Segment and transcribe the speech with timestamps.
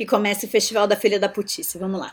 [0.00, 1.76] que comece o Festival da Filha da Putice.
[1.76, 2.10] Vamos lá.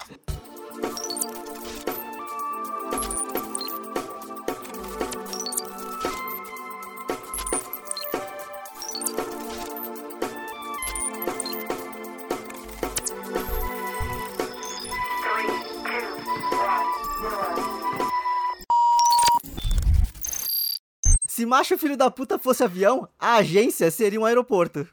[21.25, 24.85] Se macho filho da puta fosse avião, a agência seria um aeroporto.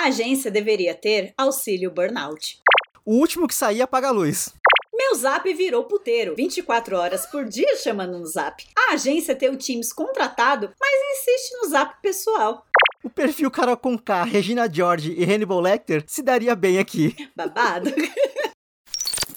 [0.00, 2.58] A agência deveria ter auxílio burnout.
[3.04, 4.48] O último que sair apaga a luz.
[4.94, 8.64] Meu zap virou puteiro, 24 horas por dia chamando no zap.
[8.74, 12.64] A agência tem o Teams contratado, mas insiste no zap pessoal.
[13.04, 17.14] O perfil Carol Conká, Regina George e Hannibal Lecter se daria bem aqui.
[17.36, 17.90] Babado.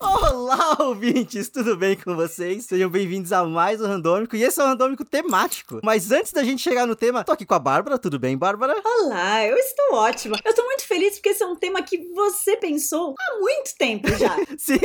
[0.03, 1.48] Olá, ouvintes!
[1.48, 2.66] Tudo bem com vocês?
[2.66, 5.80] Sejam bem-vindos a mais um Randômico, e esse é um Randômico temático.
[5.81, 8.75] Mas antes da gente chegar no tema, tô aqui com a Bárbara, tudo bem, Bárbara?
[8.84, 10.38] Olá, eu estou ótima.
[10.44, 14.09] Eu tô muito feliz porque esse é um tema que você pensou há muito tempo
[14.17, 14.35] já.
[14.59, 14.77] Sim!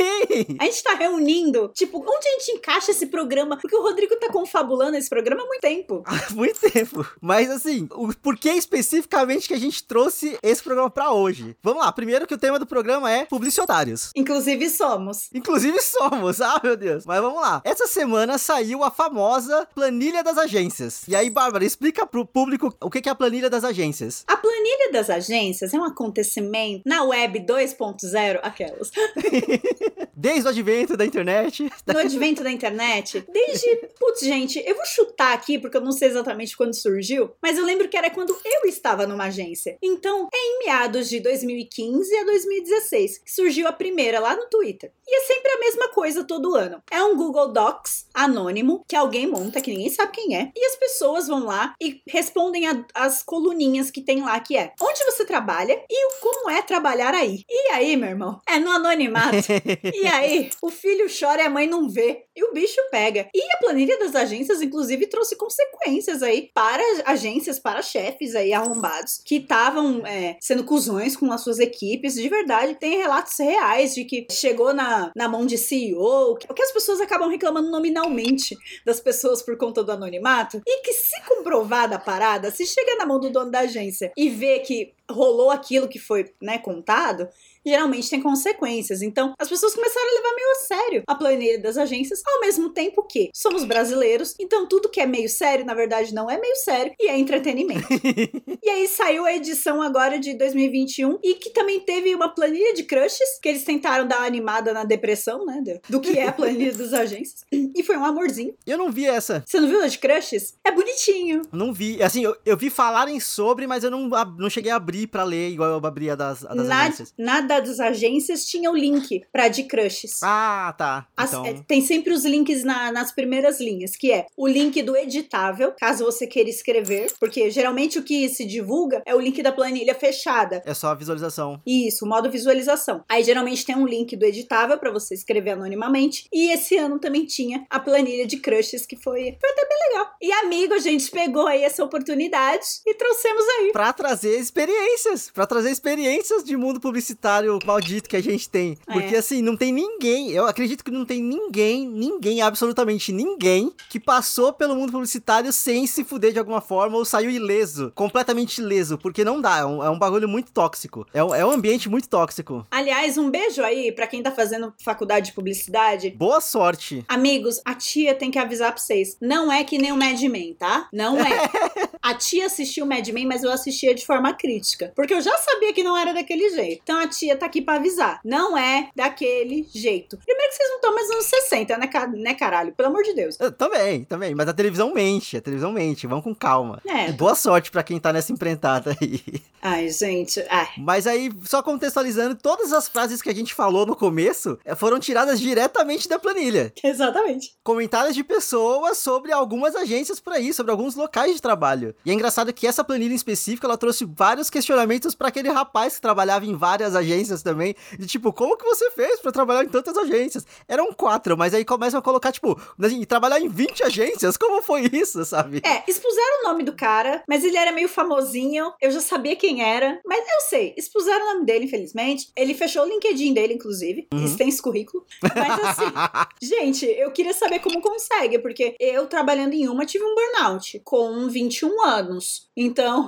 [0.57, 3.57] A gente tá reunindo, tipo, onde a gente encaixa esse programa?
[3.57, 6.01] Porque o Rodrigo tá confabulando esse programa há muito tempo.
[6.07, 7.05] Há muito tempo.
[7.21, 11.57] Mas assim, o porquê especificamente que a gente trouxe esse programa pra hoje?
[11.61, 14.11] Vamos lá, primeiro que o tema do programa é publicitários.
[14.15, 15.08] Inclusive somos.
[15.33, 17.05] Inclusive somos, ah meu Deus.
[17.05, 17.61] Mas vamos lá.
[17.63, 21.03] Essa semana saiu a famosa planilha das agências.
[21.07, 24.23] E aí, Bárbara, explica pro público o que é a planilha das agências.
[24.27, 28.91] A planilha das agências é um acontecimento na web 2.0, aquelas.
[30.15, 31.71] Desde o advento da internet.
[31.87, 33.87] No advento da internet, desde.
[33.97, 37.63] Putz, gente, eu vou chutar aqui porque eu não sei exatamente quando surgiu, mas eu
[37.63, 39.77] lembro que era quando eu estava numa agência.
[39.81, 44.91] Então, é em meados de 2015 a 2016 que surgiu a primeira lá no Twitter.
[45.07, 46.81] E é sempre a mesma coisa todo ano.
[46.91, 50.75] É um Google Docs anônimo que alguém monta, que ninguém sabe quem é, e as
[50.75, 55.25] pessoas vão lá e respondem a- as coluninhas que tem lá, que é onde você
[55.25, 57.43] trabalha e o como é trabalhar aí.
[57.49, 58.39] E aí, meu irmão?
[58.47, 59.37] É no anonimato.
[59.99, 62.23] E aí, o filho chora e a mãe não vê.
[62.35, 63.27] E o bicho pega.
[63.33, 69.21] E a planilha das agências, inclusive, trouxe consequências aí para agências, para chefes aí arrombados
[69.25, 72.13] que estavam é, sendo cuzões com as suas equipes.
[72.15, 76.61] De verdade, tem relatos reais de que chegou na, na mão de CEO, que, que
[76.61, 80.61] as pessoas acabam reclamando nominalmente das pessoas por conta do anonimato.
[80.65, 84.29] E que, se comprovada a parada, se chega na mão do dono da agência e
[84.29, 87.27] vê que rolou aquilo que foi né, contado,
[87.65, 89.01] geralmente tem consequências.
[89.01, 92.69] Então, as pessoas começaram a levar meio a sério a planilha das agências, ao mesmo
[92.69, 96.55] tempo que somos brasileiros, então tudo que é meio sério, na verdade, não é meio
[96.57, 97.87] sério e é entretenimento.
[98.63, 102.83] e aí saiu a edição agora de 2021 e que também teve uma planilha de
[102.83, 106.73] crushes, que eles tentaram dar uma animada na depressão, né, do- que é a planilha
[106.73, 107.45] das agências.
[107.51, 108.55] E foi um amorzinho.
[108.65, 109.43] Eu não vi essa.
[109.45, 110.55] Você não viu a de crushes?
[110.63, 111.41] É bonitinho.
[111.51, 112.01] Não vi.
[112.01, 115.49] Assim, eu, eu vi falarem sobre, mas eu não, não cheguei a abrir pra ler
[115.49, 117.13] igual eu abri a das, a das Na, agências.
[117.17, 120.21] na das agências tinha o link pra de crushes.
[120.21, 121.07] Ah, tá.
[121.17, 124.81] As- Então, é, tem sempre os links na- nas primeiras linhas, que é o link
[124.83, 129.41] do editável, caso você queira escrever, porque geralmente o que se divulga é o link
[129.41, 130.61] da planilha fechada.
[130.65, 131.61] é só a visualização.
[131.65, 133.03] Isso, modo visualização.
[133.07, 136.27] Aí geralmente tem um link do editável pra você escrever anonimamente.
[136.33, 140.11] E esse ano também tinha a planilha de crushes, que foi, foi até bem legal.
[140.21, 143.71] E amigo, a gente pegou aí essa oportunidade e trouxemos aí.
[143.71, 145.29] Pra trazer experiências.
[145.33, 148.77] Pra trazer experiências de mundo publicitário maldito que a gente tem.
[148.85, 149.19] Porque, É.
[149.19, 150.31] assim, não tem ninguém.
[150.31, 155.85] Eu acredito que não tem ninguém, ninguém, absolutamente ninguém, que passou pelo mundo publicitário sem
[155.87, 157.91] se fuder de alguma forma ou saiu ileso.
[157.95, 158.97] Completamente ileso.
[158.97, 159.57] Porque não dá.
[159.59, 161.05] É um, é um bagulho muito tóxico.
[161.13, 162.65] É um, é um ambiente muito tóxico.
[162.71, 166.09] Aliás, um beijo aí pra quem tá fazendo faculdade de publicidade.
[166.11, 167.03] Boa sorte.
[167.07, 169.17] Amigos, a tia tem que avisar pra vocês.
[169.21, 170.87] Não é que nem o Mad Men, tá?
[170.93, 171.49] Não é.
[172.01, 174.91] A tia assistiu o Mad Men, mas eu assistia de forma crítica.
[174.95, 176.79] Porque eu já sabia que não era daquele jeito.
[176.81, 178.19] Então a tia tá aqui pra avisar.
[178.23, 180.17] Não é daquele jeito.
[180.17, 182.73] Primeiro que vocês não estão mais nos anos 60, né, ca- né, caralho?
[182.73, 183.37] Pelo amor de Deus.
[183.39, 184.33] Eu também, também.
[184.35, 185.37] Mas a televisão mente.
[185.37, 186.07] A televisão mente.
[186.07, 186.81] Vamos com calma.
[186.85, 187.11] É.
[187.11, 189.21] Boa sorte pra quem tá nessa empreitada aí.
[189.61, 190.43] Ai, gente.
[190.49, 190.67] Ai.
[190.77, 194.99] Mas aí, só contextualizando, todas as frases que a gente falou no começo eh, foram
[194.99, 196.73] tiradas diretamente da planilha.
[196.83, 197.53] Exatamente.
[197.63, 201.93] Comentários de pessoas sobre algumas agências por aí, sobre alguns locais de trabalho.
[202.05, 205.95] E é engraçado que essa planilha em específico, ela trouxe vários questionamentos pra aquele rapaz
[205.95, 207.75] que trabalhava em várias agências também.
[207.97, 210.45] De tipo, como que você fez pra trabalhar em tantas agências?
[210.67, 214.37] Eram quatro, mas aí começam a colocar, tipo, assim, trabalhar em 20 agências?
[214.37, 215.61] Como foi isso, sabe?
[215.65, 218.71] É, expuseram o nome do cara, mas ele era meio famosinho.
[218.81, 219.99] Eu já sabia quem era.
[220.05, 222.31] Mas eu sei, expuseram o nome dele, infelizmente.
[222.35, 224.07] Ele fechou o LinkedIn dele, inclusive.
[224.13, 224.23] Uhum.
[224.23, 225.05] Extenso currículo.
[225.21, 225.91] Mas assim,
[226.41, 231.27] gente, eu queria saber como consegue, porque eu trabalhando em uma tive um burnout com
[231.27, 232.49] 21 anos.
[232.55, 233.07] Então,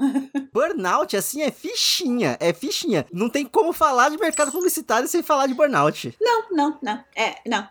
[0.53, 3.05] Burnout, assim, é fichinha, é fichinha.
[3.11, 6.15] Não tem como falar falar de mercado publicitário sem falar de burnout.
[6.19, 7.03] Não, não, não.
[7.15, 7.67] É, não.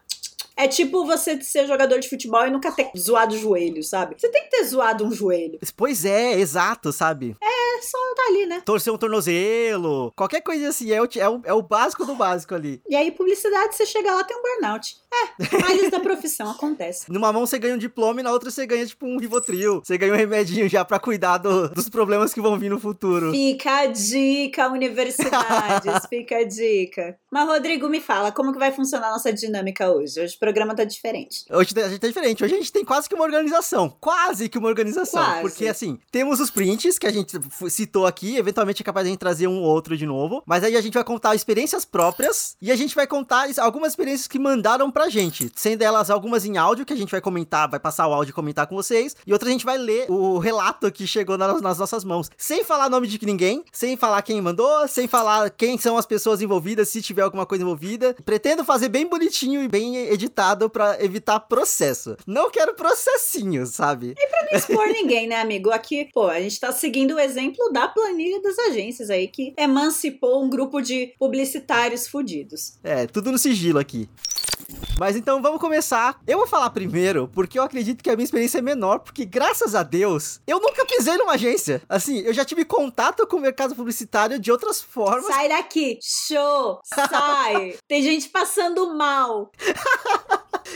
[0.62, 4.14] É tipo você ser jogador de futebol e nunca ter zoado o joelho, sabe?
[4.18, 5.58] Você tem que ter zoado um joelho.
[5.76, 7.34] Pois é, exato, sabe?
[7.42, 8.60] É só tá ali, né?
[8.64, 12.54] Torcer um tornozelo, qualquer coisa assim, é o, é o, é o básico do básico
[12.54, 12.82] ali.
[12.88, 14.96] E aí, publicidade, você chega lá tem um burnout.
[15.12, 17.10] É, malhas da profissão, acontece.
[17.10, 19.80] Numa mão você ganha um diploma e na outra você ganha, tipo, um Rivotril.
[19.82, 23.30] Você ganha um remedinho já pra cuidar do- dos problemas que vão vir no futuro.
[23.32, 27.18] Fica a dica, universidades, fica a dica.
[27.30, 30.20] Mas, Rodrigo, me fala, como que vai funcionar a nossa dinâmica hoje?
[30.20, 31.44] Hoje o programa tá diferente.
[31.48, 32.42] Hoje a gente tá diferente.
[32.42, 33.88] Hoje a gente tem quase que uma organização.
[34.00, 35.22] Quase que uma organização.
[35.22, 35.40] Quase.
[35.42, 37.38] Porque, assim, temos os prints que a gente
[37.68, 38.36] citou aqui.
[38.36, 40.42] Eventualmente é capaz de a gente trazer um ou outro de novo.
[40.44, 42.56] Mas aí a gente vai contar experiências próprias.
[42.60, 45.52] E a gente vai contar algumas experiências que mandaram pra gente.
[45.54, 48.34] Sendo elas algumas em áudio, que a gente vai comentar, vai passar o áudio e
[48.34, 49.14] comentar com vocês.
[49.24, 52.28] E outras a gente vai ler o relato que chegou nas, nas nossas mãos.
[52.36, 53.64] Sem falar nome de ninguém.
[53.70, 54.88] Sem falar quem mandou.
[54.88, 58.14] Sem falar quem são as pessoas envolvidas, se tiver alguma coisa envolvida.
[58.24, 62.16] Pretendo fazer bem bonitinho e bem editado pra evitar processo.
[62.26, 64.14] Não quero processinhos, sabe?
[64.50, 65.70] Não expor ninguém, né, amigo?
[65.70, 70.42] Aqui, pô, a gente tá seguindo o exemplo da planilha das agências aí, que emancipou
[70.42, 72.74] um grupo de publicitários fudidos.
[72.82, 74.08] É, tudo no sigilo aqui.
[75.00, 76.20] Mas então vamos começar.
[76.26, 79.74] Eu vou falar primeiro, porque eu acredito que a minha experiência é menor, porque graças
[79.74, 81.80] a Deus, eu nunca pisei numa agência.
[81.88, 85.24] Assim, eu já tive contato com o mercado publicitário de outras formas.
[85.24, 85.98] Sai daqui!
[86.02, 86.80] Show!
[86.84, 87.78] Sai!
[87.88, 89.50] Tem gente passando mal.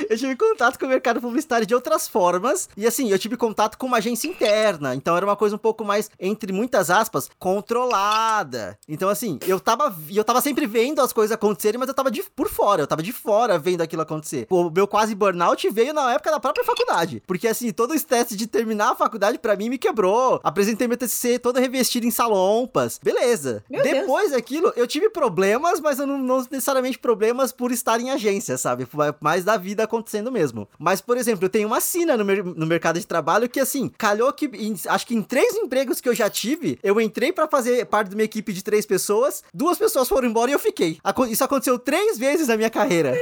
[0.08, 2.68] Eu tive contato com o mercado publicitário de outras formas.
[2.76, 4.94] E assim, eu tive contato com uma agência interna.
[4.94, 8.78] Então era uma coisa um pouco mais, entre muitas aspas, controlada.
[8.88, 12.22] Então, assim, eu tava, eu tava sempre vendo as coisas acontecerem, mas eu tava de,
[12.34, 12.82] por fora.
[12.82, 14.46] Eu tava de fora vendo aquilo acontecer.
[14.50, 17.22] O meu quase burnout veio na época da própria faculdade.
[17.26, 20.40] Porque, assim, todo o estresse de terminar a faculdade pra mim me quebrou.
[20.42, 23.00] Apresentei meu TCC todo revestido em salompas.
[23.02, 23.62] Beleza.
[23.68, 24.00] Meu Deus.
[24.00, 28.56] Depois daquilo, eu tive problemas, mas eu não, não necessariamente problemas por estar em agência,
[28.58, 28.86] sabe?
[29.20, 30.68] Mais da vida acontecendo mesmo.
[30.78, 33.90] Mas, por exemplo, eu tenho uma sina no, mer- no mercado de trabalho que, assim,
[33.98, 37.46] calhou que, em- acho que em três empregos que eu já tive, eu entrei pra
[37.48, 40.98] fazer parte de uma equipe de três pessoas, duas pessoas foram embora e eu fiquei.
[41.30, 43.12] Isso aconteceu três vezes na minha carreira.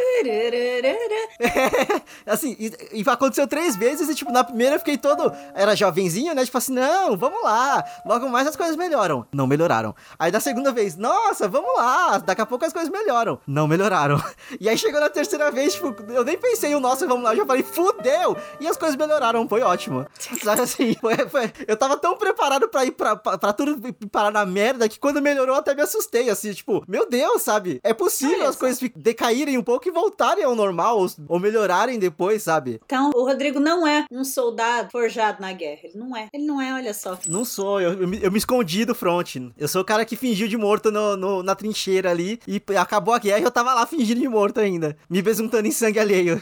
[2.26, 5.32] assim, e, e aconteceu três vezes e, tipo, na primeira eu fiquei todo.
[5.54, 6.44] Era jovenzinho, né?
[6.44, 7.84] Tipo assim, não, vamos lá.
[8.06, 9.26] Logo mais as coisas melhoram.
[9.32, 9.94] Não melhoraram.
[10.18, 12.18] Aí na segunda vez, nossa, vamos lá.
[12.18, 13.38] Daqui a pouco as coisas melhoram.
[13.46, 14.22] Não melhoraram.
[14.60, 17.32] E aí chegou na terceira vez, tipo, eu nem pensei o nossa, vamos lá.
[17.32, 18.36] Eu já falei, fudeu.
[18.60, 19.48] E as coisas melhoraram.
[19.48, 20.06] Foi ótimo.
[20.42, 24.30] Sabe assim, foi, foi- eu tava tão preparado pra ir pra, pra, pra tudo parar
[24.30, 26.28] na merda que quando melhorou até me assustei.
[26.30, 27.80] Assim, tipo, meu Deus, sabe?
[27.82, 31.98] É possível Olha as coisas decaírem um pouco e voltarem ao normal ou, ou melhorarem
[31.98, 32.80] depois, sabe?
[32.84, 35.80] Então, o Rodrigo não é um soldado forjado na guerra.
[35.84, 36.28] Ele não é.
[36.32, 37.18] Ele não é, olha só.
[37.28, 39.36] Não sou, eu, eu, me, eu me escondi do front.
[39.56, 43.14] Eu sou o cara que fingiu de morto no, no- na trincheira ali e acabou
[43.14, 46.41] a guerra e eu tava lá fingindo de morto ainda, me besuntando em sangue alheio.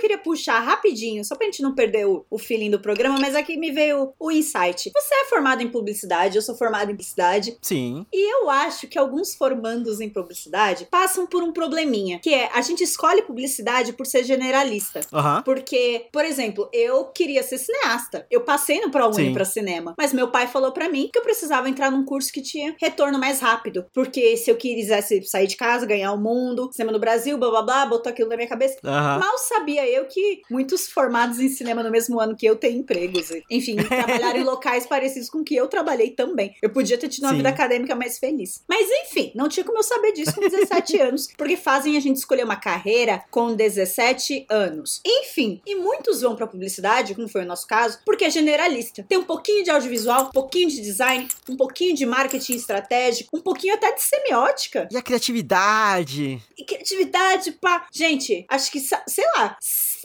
[0.00, 3.56] queria puxar rapidinho, só pra gente não perder o, o feeling do programa, mas aqui
[3.56, 4.90] me veio o insight.
[4.92, 8.06] Você é formado em publicidade, eu sou formada em publicidade, Sim.
[8.12, 12.60] e eu acho que alguns formandos em publicidade passam por um probleminha, que é a
[12.60, 15.00] gente escolhe publicidade por ser generalista.
[15.12, 15.42] Aham.
[15.42, 18.26] Porque, por exemplo, eu queria ser cineasta.
[18.30, 19.94] Eu passei no ProUni pra cinema.
[19.96, 23.18] Mas meu pai falou pra mim que eu precisava entrar num curso que tinha retorno
[23.18, 23.86] mais rápido.
[23.92, 27.62] Porque se eu quisesse sair de casa, ganhar o mundo, cinema no Brasil, blá blá
[27.62, 28.78] blá, botou aquilo na minha cabeça.
[28.84, 29.18] Aham.
[29.18, 33.30] Mal sabia eu que muitos formados em cinema no mesmo ano que eu têm empregos.
[33.50, 36.54] Enfim, trabalharam em locais parecidos com que eu trabalhei também.
[36.62, 37.36] Eu podia ter tido uma Sim.
[37.38, 38.62] vida acadêmica mais feliz.
[38.68, 42.16] Mas enfim, não tinha como eu saber disso com 17 anos, porque fazem a gente
[42.16, 45.00] escolher uma carreira com 17 anos.
[45.04, 49.04] Enfim, e muitos vão pra publicidade, como foi o nosso caso, porque é generalista.
[49.08, 53.40] Tem um pouquinho de audiovisual, um pouquinho de design, um pouquinho de marketing estratégico, um
[53.40, 54.88] pouquinho até de semiótica.
[54.90, 56.42] E a criatividade?
[56.56, 57.86] E criatividade, pá.
[57.92, 59.56] Gente, acho que, sei lá,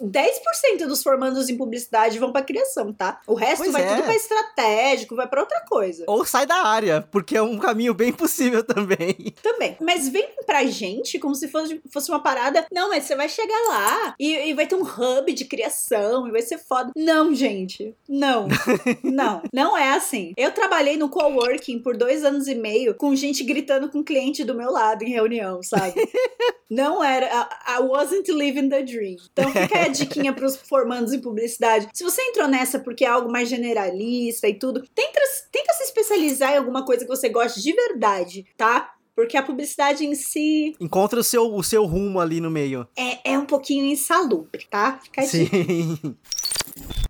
[0.02, 3.22] 10% dos formandos em publicidade vão pra criação, tá?
[3.28, 3.88] O resto Pois vai é.
[3.88, 6.04] tudo pra estratégico, vai pra outra coisa.
[6.08, 9.34] Ou sai da área, porque é um caminho bem possível também.
[9.42, 9.78] Também.
[9.80, 12.66] Mas vem pra gente como se fosse, fosse uma parada.
[12.72, 16.32] Não, mas você vai chegar lá e, e vai ter um hub de criação e
[16.32, 16.92] vai ser foda.
[16.96, 17.96] Não, gente.
[18.08, 18.48] Não.
[19.04, 19.42] não.
[19.54, 20.34] Não é assim.
[20.38, 24.56] Eu trabalhei no coworking por dois anos e meio com gente gritando com cliente do
[24.56, 25.94] meu lado em reunião, sabe?
[26.70, 27.28] Não era.
[27.28, 29.18] I, I wasn't living the dream.
[29.32, 31.88] Então fica a diquinha pros formandos em publicidade.
[31.94, 35.20] Se você entrou nessa porque é algo mais generalista e tudo, tenta,
[35.52, 38.92] tenta se especializar em alguma coisa que você goste de verdade, tá?
[39.16, 42.86] Porque a publicidade em si Encontra o seu, o seu rumo ali no meio.
[42.98, 45.00] é, é um pouquinho insalubre, tá?
[45.02, 45.22] Fica.
[45.24, 45.48] Sim.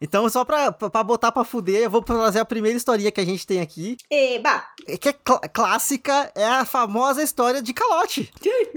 [0.01, 3.25] Então, só pra, pra botar pra fuder, eu vou trazer a primeira historinha que a
[3.25, 3.97] gente tem aqui.
[4.11, 4.63] Eba!
[5.01, 8.31] Que é cl clássica, é a famosa história de calote.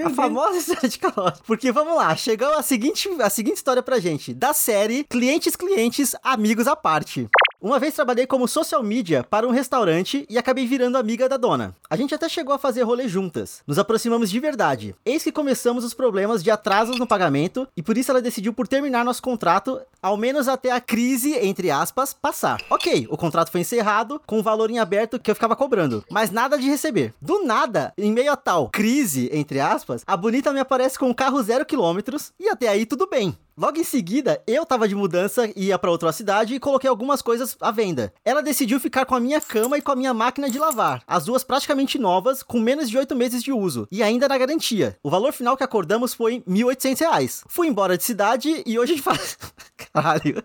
[0.04, 1.40] a famosa história de calote.
[1.46, 4.32] Porque, vamos lá, chegou a seguinte, a seguinte história pra gente.
[4.32, 7.28] Da série Clientes, Clientes, Amigos à Parte.
[7.60, 11.74] Uma vez trabalhei como social media para um restaurante e acabei virando amiga da dona.
[11.90, 13.62] A gente até chegou a fazer rolê juntas.
[13.66, 14.94] Nos aproximamos de verdade.
[15.04, 18.68] Eis que começamos os problemas de atrasos no pagamento e por isso ela decidiu por
[18.68, 22.62] terminar nosso contrato, ao menos até a crise, entre aspas, passar.
[22.70, 26.30] Ok, o contrato foi encerrado com o valor em aberto que eu ficava cobrando, mas
[26.30, 27.12] nada de receber.
[27.20, 31.14] Do nada, em meio a tal crise, entre aspas, a bonita me aparece com um
[31.14, 33.36] carro zero quilômetros e até aí tudo bem.
[33.58, 37.56] Logo em seguida, eu tava de mudança, ia para outra cidade e coloquei algumas coisas
[37.60, 38.14] à venda.
[38.24, 41.24] Ela decidiu ficar com a minha cama e com a minha máquina de lavar, as
[41.24, 44.96] duas praticamente novas, com menos de 8 meses de uso, e ainda na garantia.
[45.02, 47.42] O valor final que acordamos foi R$ 1.800.
[47.48, 49.36] Fui embora de cidade e hoje faz.
[49.92, 50.40] Caralho.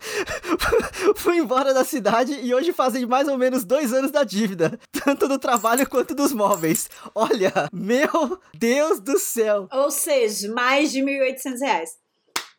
[1.15, 5.27] Fui embora da cidade e hoje fazem mais ou menos dois anos da dívida, tanto
[5.27, 6.89] do trabalho quanto dos móveis.
[7.13, 9.67] Olha, meu Deus do céu.
[9.71, 12.02] Ou seja, mais de R$ 1.800.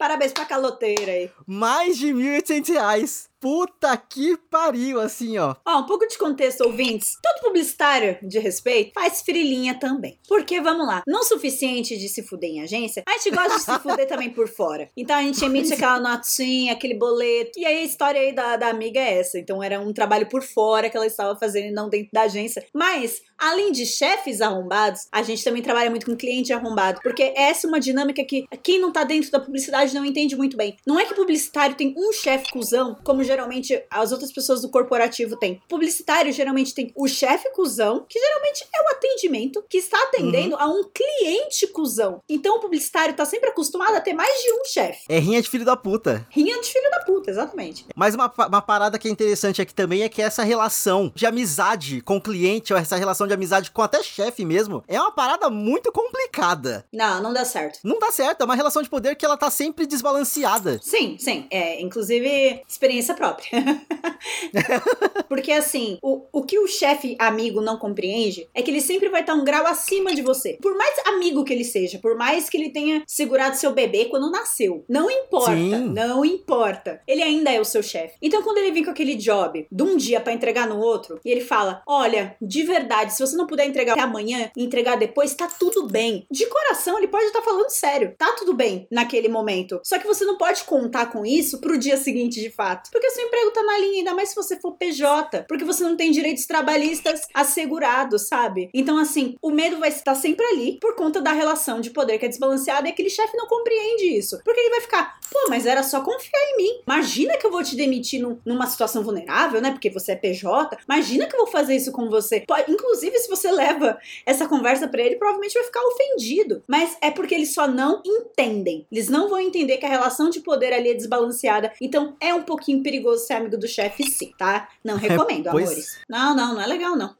[0.04, 1.30] Parabéns pra caloteira aí.
[1.46, 3.30] Mais de R$ 1.800.
[3.44, 5.54] Puta que pariu, assim, ó.
[5.66, 7.18] Ó, um pouco de contexto, ouvintes.
[7.22, 10.18] Todo publicitário de respeito faz frilinha também.
[10.26, 13.78] Porque, vamos lá, não suficiente de se fuder em agência, a gente gosta de se
[13.80, 14.88] fuder também por fora.
[14.96, 17.58] Então a gente emite aquela notinha, aquele boleto.
[17.58, 19.38] E aí a história aí da, da amiga é essa.
[19.38, 22.64] Então era um trabalho por fora que ela estava fazendo e não dentro da agência.
[22.72, 26.98] Mas, além de chefes arrombados, a gente também trabalha muito com cliente arrombado.
[27.02, 30.56] Porque essa é uma dinâmica que quem não tá dentro da publicidade não entende muito
[30.56, 30.78] bem.
[30.86, 34.69] Não é que publicitário tem um chefe cuzão, como já geralmente as outras pessoas do
[34.69, 35.61] corporativo têm.
[35.69, 40.61] Publicitário geralmente tem o chefe cuzão, que geralmente é o atendimento, que está atendendo uhum.
[40.61, 42.21] a um cliente cuzão.
[42.29, 45.05] Então o publicitário tá sempre acostumado a ter mais de um chefe.
[45.09, 46.26] É rinha de filho da puta.
[46.31, 47.87] Rinha de filho da puta, exatamente.
[47.95, 52.00] Mas uma, uma parada que é interessante aqui também é que essa relação de amizade
[52.00, 55.50] com o cliente, ou essa relação de amizade com até chefe mesmo, é uma parada
[55.50, 56.87] muito complicada.
[56.93, 57.81] Não, não dá certo.
[57.83, 60.79] Não dá certo, é uma relação de poder que ela tá sempre desbalanceada.
[60.83, 61.47] Sim, sim.
[61.50, 63.50] É, inclusive, experiência própria própria.
[65.28, 69.23] Porque assim, o, o que o chefe amigo não compreende é que ele sempre vai
[69.23, 70.59] estar um grau acima de você.
[70.61, 74.31] Por mais amigo que ele seja, por mais que ele tenha segurado seu bebê quando
[74.31, 74.85] nasceu.
[74.88, 75.93] Não importa, Sim.
[75.93, 77.00] não importa.
[77.07, 78.16] Ele ainda é o seu chefe.
[78.21, 81.31] Então quando ele vem com aquele job de um dia para entregar no outro, e
[81.31, 85.49] ele fala: Olha, de verdade, se você não puder entregar até amanhã entregar depois, tá
[85.49, 86.26] tudo bem.
[86.31, 88.14] De coração, ele pode estar falando sério.
[88.19, 89.81] Tá tudo bem naquele momento.
[89.83, 92.90] Só que você não pode contar com isso pro dia seguinte de fato.
[92.90, 95.97] Porque seu emprego tá na linha, ainda mais se você for PJ, porque você não
[95.97, 98.68] tem direitos trabalhistas assegurados, sabe?
[98.75, 102.26] Então, assim, o medo vai estar sempre ali por conta da relação de poder que
[102.26, 104.40] é desbalanceada e aquele chefe não compreende isso.
[104.44, 106.80] Porque ele vai ficar, pô, mas era só confiar em mim.
[106.87, 109.71] Imagina que eu vou te demitir num, numa situação vulnerável, né?
[109.71, 110.76] Porque você é PJ.
[110.88, 112.44] Imagina que eu vou fazer isso com você.
[112.68, 116.62] Inclusive, se você leva essa conversa para ele, provavelmente vai ficar ofendido.
[116.66, 118.87] Mas é porque eles só não entendem.
[118.90, 121.73] Eles não vão entender que a relação de poder ali é desbalanceada.
[121.80, 124.68] Então, é um pouquinho perigoso perigoso ser amigo do chefe, sim, tá?
[124.84, 125.68] Não recomendo, é, pois...
[125.68, 125.98] amores.
[126.08, 127.14] Não, não, não é legal, não.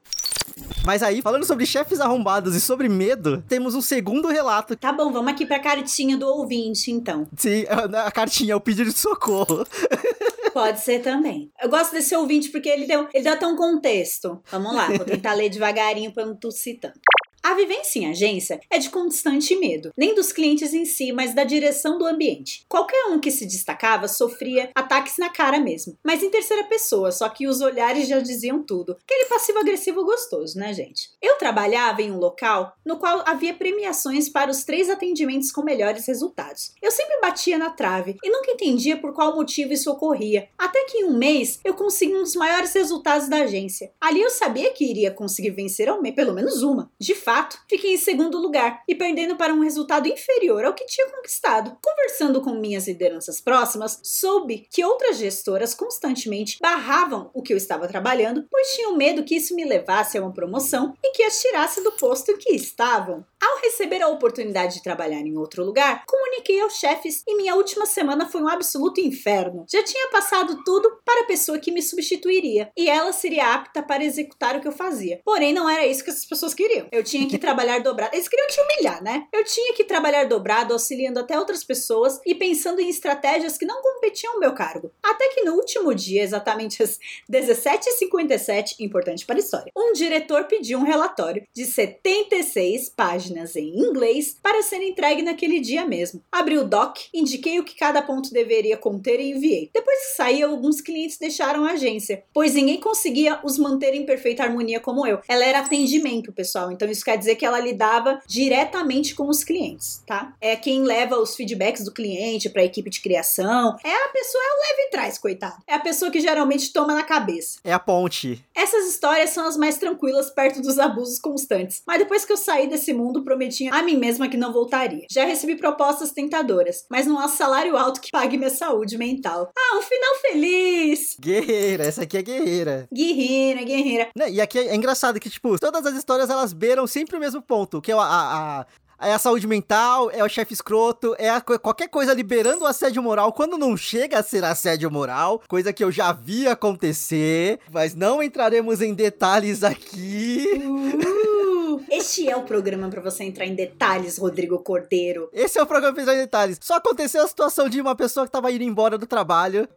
[0.85, 4.77] Mas aí, falando sobre chefes arrombados e sobre medo, temos um segundo relato.
[4.77, 7.27] Tá bom, vamos aqui pra cartinha do ouvinte, então.
[7.37, 7.65] Sim,
[8.05, 9.67] a cartinha é o pedido de socorro.
[10.53, 11.51] Pode ser também.
[11.61, 14.41] Eu gosto desse ouvinte porque ele deu, ele deu até um contexto.
[14.53, 17.01] Vamos lá, vou tentar ler devagarinho pra não tossir tanto.
[17.45, 21.45] A vivência em agência é de constante medo, nem dos clientes em si, mas da
[21.45, 22.65] direção do ambiente.
[22.67, 27.29] Qualquer um que se destacava sofria ataques na cara mesmo, mas em terceira pessoa, só
[27.29, 28.97] que os olhares já diziam tudo.
[29.05, 31.11] Aquele passivo-agressivo gostoso, né, gente?
[31.21, 36.07] Eu trabalhava em um local no qual havia premiações para os três atendimentos com melhores
[36.07, 36.73] resultados.
[36.81, 40.49] Eu sempre batia na trave e nunca entendia por qual motivo isso ocorria.
[40.57, 43.93] Até que em um mês eu consegui um dos maiores resultados da agência.
[44.01, 46.91] Ali eu sabia que iria conseguir vencer ao mês pelo menos uma.
[46.99, 50.87] De fato, fato, fiquei em segundo lugar e perdendo para um resultado inferior ao que
[50.87, 51.77] tinha conquistado.
[51.83, 57.89] Conversando com minhas lideranças próximas, soube que outras gestoras constantemente barravam o que eu estava
[57.89, 61.83] trabalhando, pois tinham medo que isso me levasse a uma promoção e que as tirasse
[61.83, 63.25] do posto em que estavam.
[63.43, 67.85] Ao receber a oportunidade de trabalhar em outro lugar, comuniquei aos chefes e minha última
[67.85, 69.67] semana foi um absoluto inferno.
[69.71, 74.05] Já tinha passado tudo para a pessoa que me substituiria e ela seria apta para
[74.05, 75.21] executar o que eu fazia.
[75.25, 76.89] Porém, não era isso que essas pessoas queriam.
[76.91, 78.15] Eu tinha que trabalhar dobrado.
[78.15, 79.27] Eles queriam te humilhar, né?
[79.33, 83.83] Eu tinha que trabalhar dobrado, auxiliando até outras pessoas e pensando em estratégias que não
[83.83, 84.91] competiam ao meu cargo.
[85.03, 86.99] Até que no último dia, exatamente às
[87.31, 93.79] 17h57, importante para a história, um diretor pediu um relatório de 76 páginas páginas em
[93.79, 96.23] inglês para ser entregue naquele dia mesmo.
[96.31, 99.71] Abri o doc, indiquei o que cada ponto deveria conter e enviei.
[99.73, 104.43] Depois que saí, alguns clientes deixaram a agência, pois ninguém conseguia os manter em perfeita
[104.43, 105.21] harmonia como eu.
[105.29, 110.03] Ela era atendimento, pessoal, então isso quer dizer que ela lidava diretamente com os clientes,
[110.07, 110.33] tá?
[110.41, 113.77] É quem leva os feedbacks do cliente para a equipe de criação.
[113.85, 115.57] É a pessoa, é o leve e traz, coitado.
[115.67, 117.59] É a pessoa que geralmente toma na cabeça.
[117.65, 118.45] É a ponte.
[118.55, 121.83] Essas histórias são as mais tranquilas perto dos abusos constantes.
[121.87, 125.07] Mas depois que eu saí desse mundo, prometi a mim mesma que não voltaria.
[125.11, 129.51] Já recebi propostas tentadoras, mas não há salário alto que pague minha saúde mental.
[129.57, 131.17] Ah, um final feliz!
[131.21, 132.89] Guerreira, essa aqui é guerreira.
[132.93, 134.09] Guerreira, guerreira.
[134.17, 137.43] Né, E aqui é engraçado que, tipo, todas as histórias elas beiram sempre o mesmo
[137.43, 138.67] ponto, que é a, a, a-
[139.01, 143.33] é a saúde mental, é o chefe escroto, é qualquer coisa liberando o assédio moral
[143.33, 148.23] quando não chega a ser assédio moral, coisa que eu já vi acontecer, mas não
[148.23, 150.47] entraremos em detalhes aqui.
[150.65, 155.29] Uh, este é o programa para você entrar em detalhes, Rodrigo Cordeiro.
[155.33, 156.59] Esse é o programa Pensar em Detalhes.
[156.61, 159.69] Só aconteceu a situação de uma pessoa que tava indo embora do trabalho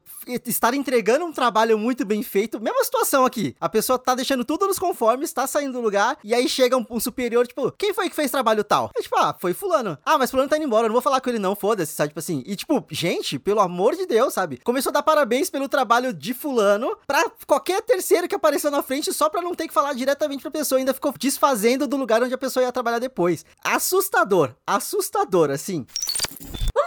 [0.45, 2.59] estar entregando um trabalho muito bem feito.
[2.59, 3.55] Mesma situação aqui.
[3.59, 6.85] A pessoa tá deixando tudo nos conformes, tá saindo do lugar, e aí chega um,
[6.89, 8.91] um superior, tipo, quem foi que fez trabalho tal?
[8.95, 9.97] É tipo, ah, foi fulano.
[10.05, 12.09] Ah, mas fulano tá indo embora, não vou falar com ele não, foda-se, sabe?
[12.09, 12.43] Tipo assim.
[12.45, 14.59] E tipo, gente, pelo amor de Deus, sabe?
[14.63, 19.13] Começou a dar parabéns pelo trabalho de fulano pra qualquer terceiro que apareceu na frente
[19.13, 20.79] só pra não ter que falar diretamente pra pessoa.
[20.79, 23.45] Ainda ficou desfazendo do lugar onde a pessoa ia trabalhar depois.
[23.63, 24.55] Assustador.
[24.65, 25.85] Assustador, assim.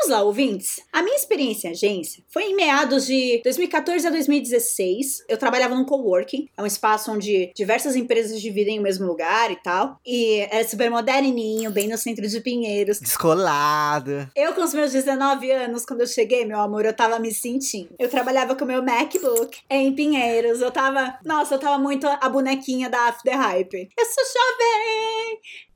[0.00, 0.80] Vamos lá, ouvintes.
[0.90, 5.26] A minha experiência em agência foi em meados de 2014 a 2016.
[5.28, 9.57] Eu trabalhava num coworking, é um espaço onde diversas empresas dividem o mesmo lugar e
[9.57, 10.00] tal.
[10.07, 12.99] E era super moderninho, bem no centro de Pinheiros.
[12.99, 14.26] Descolado.
[14.35, 17.90] Eu, com os meus 19 anos, quando eu cheguei, meu amor, eu tava me sentindo.
[17.99, 20.62] Eu trabalhava com o meu MacBook em Pinheiros.
[20.62, 21.19] Eu tava.
[21.23, 23.90] Nossa, eu tava muito a bonequinha da After Hype.
[23.99, 25.69] Eu sou jovem!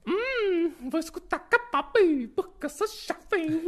[0.91, 3.63] Vou escutar K-pop, porque eu sou jovem.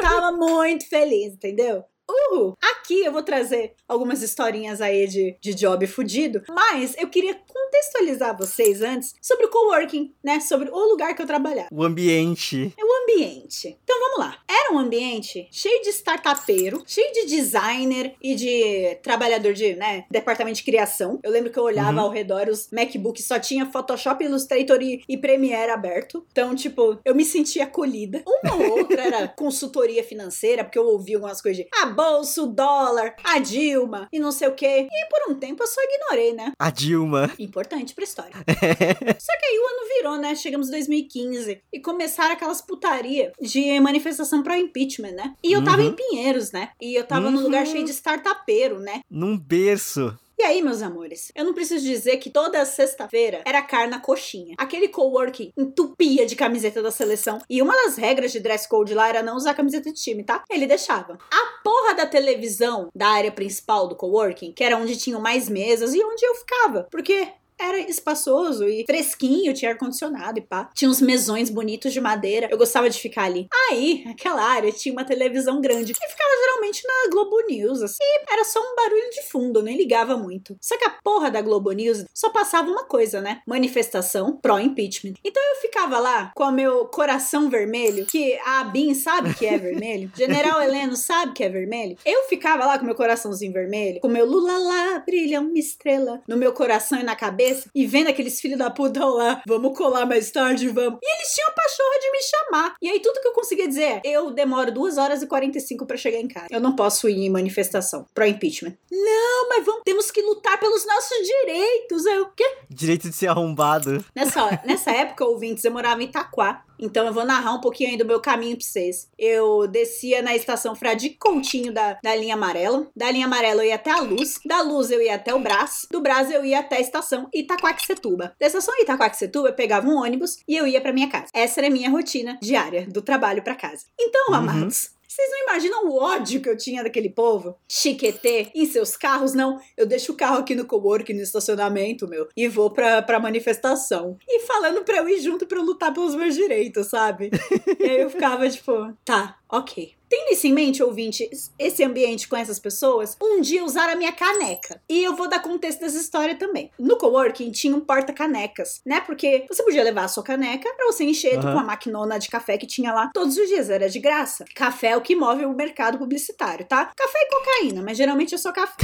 [0.00, 1.84] Tava muito feliz, entendeu?
[2.08, 2.54] Uhul!
[2.62, 8.36] Aqui eu vou trazer algumas historinhas aí de, de job fudido, mas eu queria contextualizar
[8.36, 10.38] vocês antes sobre o coworking, né?
[10.40, 11.68] Sobre o lugar que eu trabalhava.
[11.72, 12.72] O ambiente.
[12.78, 13.76] É o ambiente.
[13.82, 14.38] Então vamos lá.
[14.48, 20.56] Era um ambiente cheio de startupeiro, cheio de designer e de trabalhador de, né, departamento
[20.58, 21.18] de criação.
[21.22, 22.00] Eu lembro que eu olhava Uhum.
[22.00, 26.26] ao redor, os MacBooks só tinha Photoshop, Illustrator e, e Premiere aberto.
[26.32, 28.22] Então, tipo, eu me sentia acolhida.
[28.26, 32.46] Uma ou outra era consultoria financeira, porque eu ouvia algumas coisas de a bolsa, o
[32.46, 34.86] dólar, a Dilma e não sei o quê.
[34.90, 36.52] E por um tempo eu só ignorei, né?
[36.58, 37.30] A Dilma.
[37.38, 38.32] Importante pra história.
[38.34, 40.34] Só que aí o ano virou, né?
[40.34, 45.34] Chegamos em 2015 e começaram aquelas putaria de manifestação pro impeachment, né?
[45.42, 45.88] E eu tava Uhum.
[45.88, 46.70] em Pinheiros, né?
[46.80, 47.44] E eu tava num Uhum.
[47.44, 49.00] lugar cheio de startupeiro, né?
[49.10, 50.16] Num berço.
[50.38, 54.54] E aí, meus amores, eu não preciso dizer que toda sexta-feira era carne na coxinha.
[54.58, 57.38] Aquele coworking entupia de camiseta da seleção.
[57.48, 60.44] E uma das regras de dress code lá era não usar camiseta de time, tá?
[60.50, 61.18] Ele deixava.
[61.32, 65.94] A porra da televisão da área principal do coworking, que era onde tinham mais mesas
[65.94, 66.86] e onde eu ficava.
[66.90, 70.70] Porque era espaçoso e fresquinho, tinha ar-condicionado e pá.
[70.74, 72.48] Tinha uns mesões bonitos de madeira.
[72.50, 73.48] Eu gostava de ficar ali.
[73.70, 77.96] Aí, aquela área tinha uma televisão grande que ficava geralmente na Globo News, assim.
[78.00, 80.56] E era só um barulho de fundo, eu nem ligava muito.
[80.60, 83.40] Só que a porra da Globo News só passava uma coisa, né?
[83.46, 85.14] Manifestação pró-impeachment.
[85.24, 89.56] Então eu ficava lá com o meu coração vermelho, que a Bin sabe que é
[89.58, 90.10] vermelho.
[90.16, 91.96] General Heleno sabe que é vermelho.
[92.04, 96.36] Eu ficava lá com meu coraçãozinho vermelho, com meu Lula lá, brilha uma estrela no
[96.36, 100.30] meu coração e na cabeça, e vendo aqueles filhos da puta lá, vamos colar mais
[100.30, 100.98] tarde, vamos.
[101.02, 102.76] E eles tinham a pachorra de me chamar.
[102.80, 105.96] E aí tudo que eu conseguia dizer é, eu demoro 2 horas e 45 pra
[105.96, 106.46] chegar em casa.
[106.50, 108.76] Eu não posso ir em manifestação pro impeachment.
[108.90, 112.06] Não, mas vamos, temos que lutar pelos nossos direitos.
[112.06, 112.56] Eu, o quê?
[112.68, 114.04] Direito de ser arrombado.
[114.14, 116.64] Nessa, nessa época, ouvintes, eu morava em Itaquá.
[116.78, 119.08] Então eu vou narrar um pouquinho aí do meu caminho pra vocês.
[119.18, 122.86] Eu descia na estação Fradique Coutinho da, da linha amarela.
[122.94, 124.38] Da linha amarela eu ia até a luz.
[124.44, 125.86] Da luz eu ia até o Brás.
[125.90, 128.34] Do Brás eu ia até a estação Itaquaquecetuba.
[128.38, 131.26] Da estação Itaquaquecetuba eu pegava um ônibus e eu ia pra minha casa.
[131.32, 133.84] Essa era a minha rotina diária, do trabalho pra casa.
[133.98, 134.34] Então, Uhum.
[134.34, 137.56] amados, vocês não imaginam o ódio que eu tinha daquele povo?
[137.66, 139.58] Chiquetê em seus carros, não.
[139.74, 144.18] Eu deixo o carro aqui no coworking, no estacionamento, meu, e vou pra, pra manifestação.
[144.28, 147.30] E falando pra eu ir junto pra eu lutar pelos meus direitos, sabe?
[147.80, 149.94] e aí eu ficava tipo, tá, ok.
[150.08, 151.28] Tendo isso em mente, ouvinte,
[151.58, 154.80] esse ambiente com essas pessoas, um dia usar a minha caneca.
[154.88, 156.70] E eu vou dar contexto dessa história também.
[156.78, 159.00] No coworking tinha um porta-canecas, né?
[159.00, 161.52] Porque você podia levar a sua caneca pra você encher Aham.
[161.52, 164.44] com a maquinona de café que tinha lá todos os dias, era de graça.
[164.54, 166.92] Café é o que move o mercado publicitário, tá?
[166.96, 168.76] Café e cocaína, mas geralmente é só café.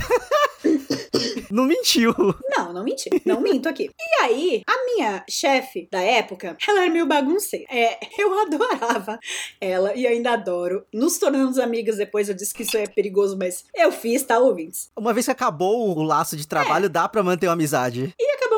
[1.51, 2.15] Não mentiu.
[2.57, 3.11] Não, não menti.
[3.25, 3.91] Não minto aqui.
[3.99, 7.67] E aí, a minha chefe da época, ela era meio bagunceira.
[7.71, 9.19] É, eu adorava
[9.61, 10.85] ela e ainda adoro.
[10.93, 14.91] Nos tornamos amigas depois, eu disse que isso é perigoso, mas eu fiz, tá, ouvintes?
[14.97, 18.15] Uma vez que acabou o laço de trabalho, dá pra manter uma amizade.
[18.19, 18.52] E acabamos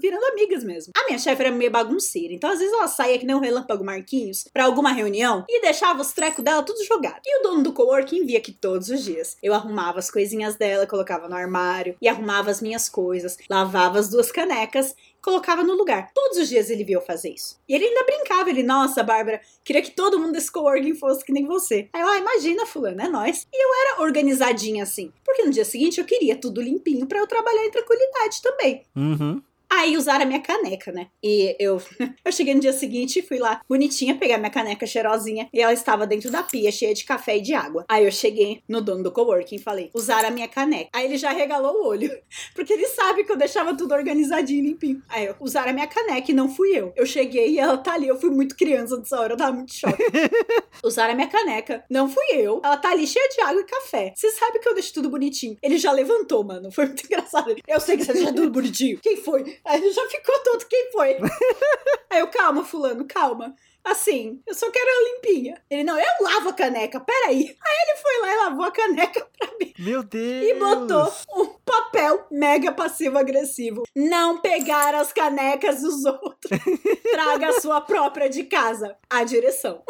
[0.00, 0.92] virando, amigas mesmo.
[0.96, 3.84] A minha chefe era meio bagunceira, então às vezes ela saía que nem um relâmpago
[3.84, 7.20] Marquinhos pra alguma reunião e deixava os trecos dela tudo jogado.
[7.24, 10.86] E o dono do coworking via que todos os dias eu arrumava as coisinhas dela,
[10.86, 14.94] colocava no armário e arrumava as minhas coisas, lavava as duas canecas
[15.26, 16.12] colocava no lugar.
[16.14, 17.58] Todos os dias ele via eu fazer isso.
[17.68, 21.32] E ele ainda brincava, ele, nossa, Bárbara, queria que todo mundo desse coworking fosse que
[21.32, 21.88] nem você.
[21.92, 23.44] Aí eu, ah, imagina, fulano, é nós.
[23.52, 27.26] E eu era organizadinha assim, porque no dia seguinte eu queria tudo limpinho pra eu
[27.26, 28.84] trabalhar em tranquilidade também.
[28.94, 29.42] Uhum.
[29.70, 31.08] Aí usaram a minha caneca, né?
[31.22, 31.80] E eu,
[32.24, 35.48] eu cheguei no dia seguinte e fui lá, bonitinha, pegar minha caneca cheirosinha.
[35.52, 37.84] E ela estava dentro da pia, cheia de café e de água.
[37.88, 40.90] Aí eu cheguei no dono do coworking e falei: usaram a minha caneca.
[40.92, 42.10] Aí ele já regalou o olho,
[42.54, 45.02] porque ele sabe que eu deixava tudo organizadinho e limpinho.
[45.08, 46.92] Aí eu, usaram a minha caneca e não fui eu.
[46.96, 48.06] Eu cheguei e ela tá ali.
[48.06, 50.02] Eu fui muito criança nessa hora, eu tava muito choque.
[50.84, 52.60] usaram a minha caneca, não fui eu.
[52.64, 54.12] Ela tá ali cheia de água e café.
[54.14, 55.56] Você sabe que eu deixo tudo bonitinho.
[55.62, 56.70] Ele já levantou, mano.
[56.70, 57.54] Foi muito engraçado.
[57.66, 58.98] Eu sei que você deixa tudo bonitinho.
[59.02, 59.55] Quem foi?
[59.64, 61.16] Aí ele já ficou todo, quem foi?
[62.10, 63.54] Aí eu, calma, fulano, calma.
[63.84, 65.62] Assim, eu só quero ela limpinha.
[65.70, 67.56] Ele, não, eu lavo a caneca, peraí.
[67.60, 69.72] Aí ele foi lá e lavou a caneca pra mim.
[69.78, 70.44] Meu Deus.
[70.44, 71.85] E botou um papel
[72.30, 73.82] mega passivo-agressivo.
[73.94, 76.60] Não pegar as canecas dos outros.
[77.10, 78.96] Traga a sua própria de casa.
[79.10, 79.82] A direção.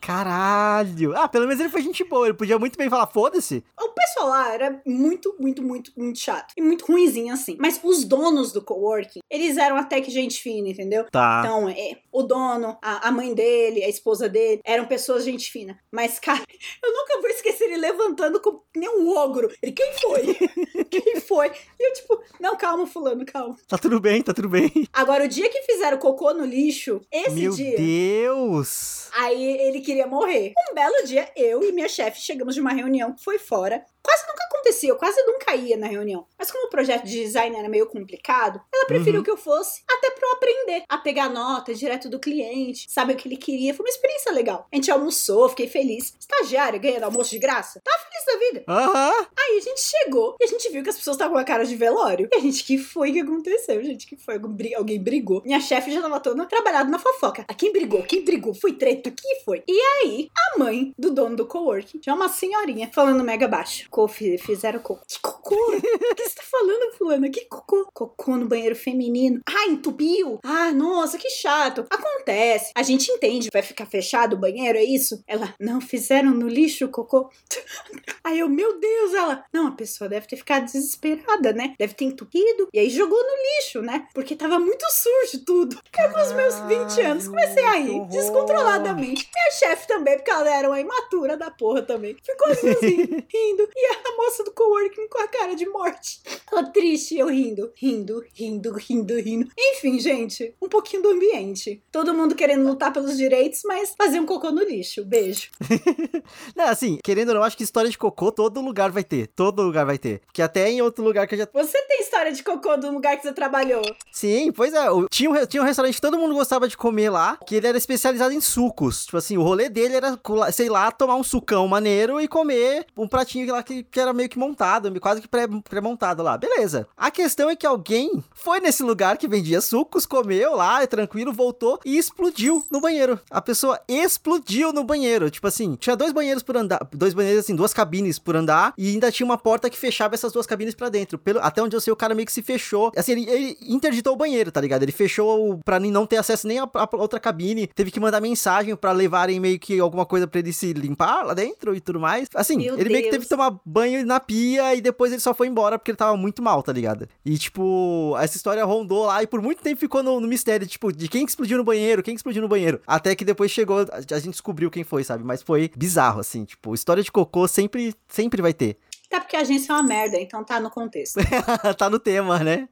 [0.00, 1.16] Caralho.
[1.16, 2.26] Ah, pelo menos ele foi gente boa.
[2.26, 3.64] Ele podia muito bem falar, foda-se.
[3.80, 6.52] O pessoal lá era muito, muito, muito, muito chato.
[6.56, 7.56] E muito ruimzinho, assim.
[7.60, 11.06] Mas os donos do coworking, eles eram até que gente fina, entendeu?
[11.10, 11.42] Tá.
[11.44, 15.78] Então, é, o dono, a, a mãe dele, a esposa dele, eram pessoas gente fina.
[15.90, 16.42] Mas, cara,
[16.82, 19.50] eu nunca vou esquecer ele levantando com nem um ogro.
[19.62, 20.34] Ele, quem foi?
[20.90, 21.41] quem foi?
[21.46, 23.56] E eu, tipo, não, calma, fulano, calma.
[23.68, 24.70] Tá tudo bem, tá tudo bem.
[24.92, 27.76] Agora, o dia que fizeram cocô no lixo, esse Meu dia.
[27.76, 29.08] Deus.
[29.14, 30.52] Aí ele queria morrer.
[30.70, 33.84] Um belo dia, eu e minha chefe chegamos de uma reunião que foi fora.
[34.02, 36.26] Quase nunca acontecia, eu quase nunca ia na reunião.
[36.38, 39.24] Mas como o projeto de design era meio complicado, ela preferiu Uhum.
[39.24, 43.16] que eu fosse, até pra eu aprender a pegar nota direto do cliente, saber o
[43.16, 43.74] que ele queria.
[43.74, 44.66] Foi uma experiência legal.
[44.72, 46.14] A gente almoçou, fiquei feliz.
[46.18, 47.80] Estagiária ganhando almoço de graça?
[47.84, 48.64] Tava feliz da vida.
[48.68, 49.26] Aham.
[49.38, 51.64] Aí a gente chegou e a gente viu que as pessoas estavam com a cara
[51.64, 52.28] de velório.
[52.32, 53.82] E a gente, que foi que aconteceu?
[53.84, 54.40] Gente, que foi?
[54.76, 55.42] Alguém brigou.
[55.44, 57.44] Minha chefe já tava toda trabalhada na fofoca.
[57.48, 58.02] A quem brigou?
[58.02, 58.54] Quem brigou?
[58.54, 59.10] Foi treta?
[59.10, 59.62] Quem foi?
[59.68, 63.88] E aí, a mãe do dono do coworking, já uma senhorinha, falando mega baixo.
[63.92, 65.02] Co, fi- fizeram cocô.
[65.06, 65.54] Que cocô?
[65.54, 65.80] O
[66.14, 67.28] que você tá falando, fulana?
[67.28, 67.86] Que cocô?
[67.92, 69.40] Cocô no banheiro feminino.
[69.46, 70.40] Ah, entupiu?
[70.42, 71.84] Ah, nossa, que chato.
[71.90, 72.72] Acontece.
[72.74, 73.50] A gente entende.
[73.52, 75.22] Vai ficar fechado o banheiro, é isso?
[75.26, 77.28] Ela, não, fizeram no lixo o cocô.
[78.24, 79.44] Aí eu, meu Deus, ela.
[79.52, 81.74] Não, a pessoa deve ter ficado desesperada, né?
[81.78, 82.68] Deve ter entupido.
[82.72, 84.06] E aí jogou no lixo, né?
[84.14, 85.78] Porque tava muito sujo tudo.
[85.98, 89.28] Eu, com os meus 20 anos, comecei a rir, descontroladamente.
[89.34, 92.16] Minha chefe também, porque ela era uma imatura da porra também.
[92.24, 92.66] Ficou assim,
[93.28, 93.68] rindo.
[93.76, 96.20] E a moça do coworking com a cara de morte.
[96.50, 99.50] Ela triste, e eu rindo, rindo, rindo, rindo, rindo.
[99.58, 101.82] Enfim, gente, um pouquinho do ambiente.
[101.90, 105.04] Todo mundo querendo lutar pelos direitos, mas fazer um cocô no lixo.
[105.04, 105.50] Beijo.
[106.56, 109.28] Não, assim, querendo ou não, acho que história de cocô todo lugar vai ter.
[109.28, 110.20] Todo lugar vai ter.
[110.32, 111.48] Que até em outro lugar que eu já.
[111.52, 113.82] Você tem história de cocô do lugar que você trabalhou?
[114.10, 114.86] Sim, pois é.
[115.10, 117.78] Tinha um, tinha um restaurante que todo mundo gostava de comer lá, que ele era
[117.78, 119.06] especializado em sucos.
[119.06, 120.18] Tipo assim, o rolê dele era,
[120.52, 124.28] sei lá, tomar um sucão maneiro e comer um pratinho lá que, que era meio
[124.28, 126.36] que montado, quase que pré- pré-montado lá.
[126.36, 126.86] Beleza.
[126.96, 131.32] A questão é que alguém foi nesse lugar que vendia sucos, comeu lá, é tranquilo,
[131.32, 133.18] voltou e explodiu no banheiro.
[133.30, 135.30] A pessoa explodiu no banheiro.
[135.30, 138.90] Tipo assim, tinha dois banheiros por andar, dois banheiros assim, duas cabines por andar e
[138.90, 141.18] ainda tinha uma porta que fechava essas duas cabines pra dentro.
[141.18, 142.92] Pelo, até onde eu sei, o cara meio que se fechou.
[142.96, 144.82] Assim, ele, ele interditou o banheiro, tá ligado?
[144.82, 147.66] Ele fechou nem- não ter acesso nem a, a outra cabine.
[147.68, 151.34] Teve que mandar mensagem pra levarem meio que alguma coisa pra ele se limpar lá
[151.34, 152.28] dentro e tudo mais.
[152.34, 153.24] Assim, Meu ele meio que teve Deus.
[153.24, 156.42] que tomar banho na pia e depois ele só foi embora porque ele tava muito
[156.42, 157.08] mal, tá ligado?
[157.24, 160.92] E, tipo, essa história rondou lá e por muito tempo ficou no, no mistério, tipo,
[160.92, 162.80] de quem que explodiu no banheiro, quem que explodiu no banheiro.
[162.86, 165.24] Até que depois chegou, a, a gente descobriu quem foi, sabe?
[165.24, 168.78] Mas foi bizarro, assim, tipo, história de cocô sempre, sempre vai ter.
[169.06, 171.20] Até porque a agência é uma merda, então tá no contexto.
[171.76, 172.66] tá no tema, né?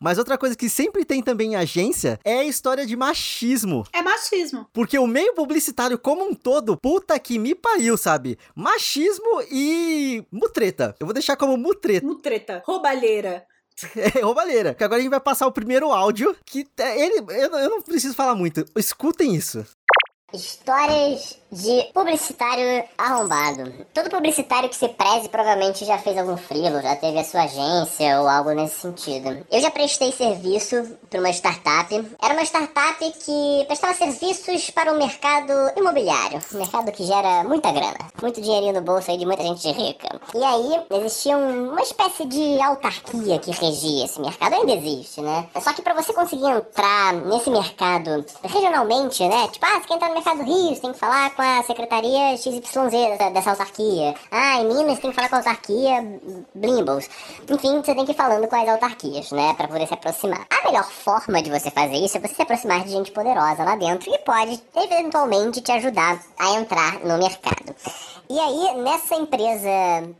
[0.00, 3.84] Mas outra coisa que sempre tem também em agência é a história de machismo.
[3.92, 4.66] É machismo.
[4.72, 8.38] Porque o meio publicitário como um todo, puta que me pariu, sabe?
[8.54, 10.96] Machismo e mutreta.
[10.98, 12.06] Eu vou deixar como mutreta.
[12.06, 12.62] Mutreta.
[12.66, 13.44] Roubalheira.
[13.96, 14.74] É, roubalheira.
[14.74, 17.24] Que agora a gente vai passar o primeiro áudio, que é- ele...
[17.30, 18.62] Eu, eu não preciso falar muito.
[18.76, 19.64] Escutem isso.
[20.34, 23.72] Histórias de publicitário arrombado.
[23.92, 28.20] Todo publicitário que se preze provavelmente já fez algum frilo, já teve a sua agência
[28.20, 29.44] ou algo nesse sentido.
[29.50, 32.16] Eu já prestei serviço para uma startup.
[32.22, 37.72] Era uma startup que prestava serviços para o mercado imobiliário, um mercado que gera muita
[37.72, 40.20] grana, muito dinheirinho no bolso aí de muita gente rica.
[40.34, 45.48] E aí existia uma espécie de autarquia que regia esse mercado, ainda existe, né?
[45.60, 49.48] Só que para você conseguir entrar nesse mercado regionalmente, né?
[49.48, 52.36] Tipo, ah, você quer entrar no mercado do Rio, você tem que falar a secretaria
[52.36, 52.62] XYZ
[53.32, 54.14] dessa, autarquia.
[54.30, 56.20] Ah, em Minas tem que falar com a autarquia
[56.54, 57.08] Blimbles.
[57.48, 59.54] Enfim, você tem que ir falando com as autarquias, né?
[59.54, 60.46] Pra poder se aproximar.
[60.50, 63.76] A melhor forma de você fazer isso é você se aproximar de gente poderosa lá
[63.76, 67.74] dentro e pode, eventualmente, te ajudar a entrar no mercado.
[68.28, 69.68] E aí, nessa empresa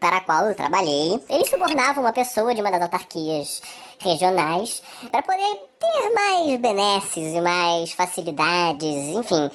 [0.00, 3.62] para a qual eu trabalhei, eles subornavam uma pessoa de uma das autarquias
[4.00, 9.50] regionais para poder ter mais benesses e mais facilidades, enfim.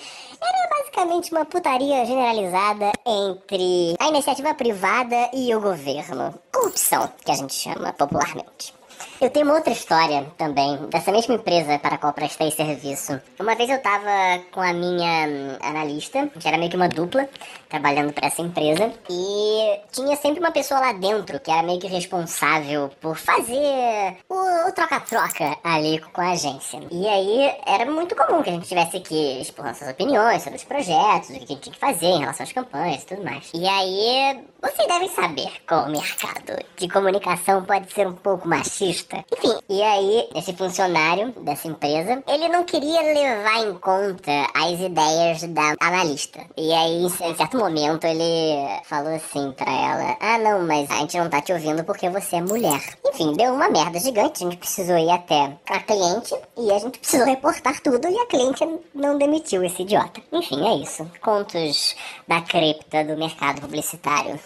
[0.48, 6.34] Era basicamente uma putaria generalizada entre a iniciativa privada e o governo.
[6.54, 8.74] Corrupção, que a gente chama popularmente.
[9.22, 13.20] Eu tenho uma outra história também, dessa mesma empresa para a qual prestei serviço.
[13.40, 17.30] Uma vez eu tava com a minha hum, analista, que era meio que uma dupla,
[17.70, 21.88] trabalhando para essa empresa, e tinha sempre uma pessoa lá dentro que era meio que
[21.88, 26.82] responsável por fazer o troca-troca ali com a agência.
[26.92, 30.66] E aí era muito comum que a gente tivesse que expor nossas opiniões sobre os
[30.66, 33.50] projetos, o que a gente tinha que fazer em relação às campanhas e tudo mais.
[33.54, 39.05] E aí, vocês devem saber como o mercado de comunicação pode ser um pouco machista
[39.32, 45.44] enfim, e aí, esse funcionário dessa empresa, ele não queria levar em conta as ideias
[45.44, 46.46] da analista.
[46.58, 51.18] E aí, em certo momento, ele falou assim pra ela: Ah, não, mas a gente
[51.18, 52.82] não tá te ouvindo porque você é mulher.
[53.06, 54.44] Enfim, deu uma merda gigante.
[54.44, 58.26] A gente precisou ir até a cliente e a gente precisou reportar tudo e a
[58.28, 60.22] cliente não demitiu esse idiota.
[60.32, 61.10] Enfim, é isso.
[61.22, 61.96] Contos
[62.28, 64.40] da cripta do mercado publicitário.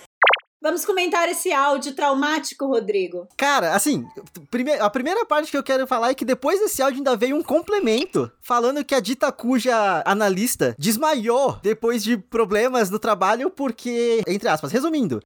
[0.61, 3.29] Vamos comentar esse áudio traumático, Rodrigo.
[3.37, 4.05] Cara, assim,
[4.81, 7.41] a primeira parte que eu quero falar é que depois desse áudio ainda veio um
[7.41, 14.49] complemento falando que a dita cuja analista desmaiou depois de problemas no trabalho porque, entre
[14.49, 15.21] aspas, resumindo,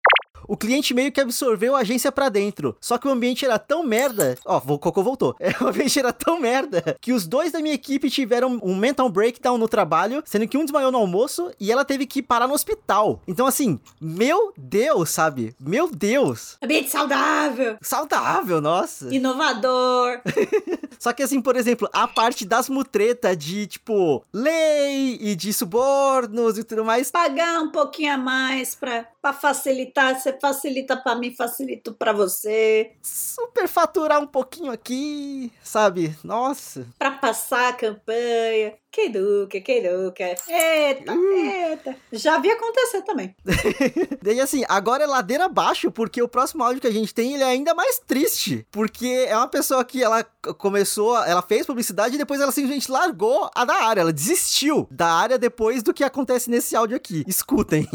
[0.48, 2.76] o cliente meio que absorveu a agência para dentro.
[2.80, 4.38] Só que o ambiente era tão merda.
[4.46, 5.36] Ó, o Cocô voltou.
[5.44, 9.10] É, o ambiente era tão merda que os dois da minha equipe tiveram um mental
[9.10, 12.54] breakdown no trabalho, sendo que um desmaiou no almoço e ela teve que parar no
[12.54, 13.22] hospital.
[13.28, 15.54] Então, assim, meu Deus, sabe?
[15.60, 16.58] Meu Deus.
[16.64, 17.78] Ambiente saudável.
[17.82, 19.14] Saudável, nossa.
[19.14, 20.22] Inovador.
[20.98, 26.58] Só que, assim, por exemplo, a parte das mutretas de, tipo, lei e de subornos
[26.58, 27.12] e tudo mais.
[27.12, 32.92] Pagar um pouquinho a mais pra, pra facilitar, você facilita para mim, facilito para você.
[33.02, 36.16] Superfaturar um pouquinho aqui, sabe?
[36.24, 36.88] Nossa.
[36.98, 38.74] Para passar a campanha.
[38.94, 40.22] Que duque, que duque.
[40.22, 41.36] Eita, uh.
[41.36, 41.96] eita.
[42.12, 43.36] Já vi acontecer também.
[44.22, 47.42] Daí assim, agora é ladeira abaixo, porque o próximo áudio que a gente tem, ele
[47.42, 48.68] é ainda mais triste.
[48.70, 50.24] Porque é uma pessoa que ela
[50.60, 54.02] começou, ela fez publicidade e depois ela simplesmente largou a da área.
[54.02, 57.24] Ela desistiu da área depois do que acontece nesse áudio aqui.
[57.28, 57.88] Escutem.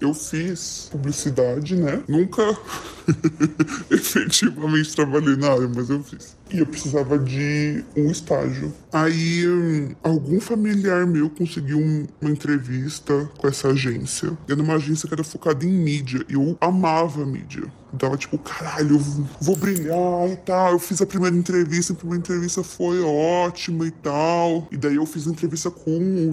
[0.00, 2.04] Eu fiz publicidade, né?
[2.06, 2.40] Nunca
[3.90, 6.36] efetivamente trabalhei na área, mas eu fiz.
[6.52, 8.72] E eu precisava de um estágio.
[8.92, 9.42] Aí,
[10.00, 14.38] algum familiar meu conseguiu um, uma entrevista com essa agência.
[14.48, 16.24] Era uma agência que era focada em mídia.
[16.28, 17.64] E eu amava mídia.
[17.96, 20.72] Tava tipo, caralho, eu vou brilhar e tal.
[20.72, 24.68] Eu fiz a primeira entrevista, a primeira entrevista foi ótima e tal.
[24.70, 25.90] E daí eu fiz a entrevista com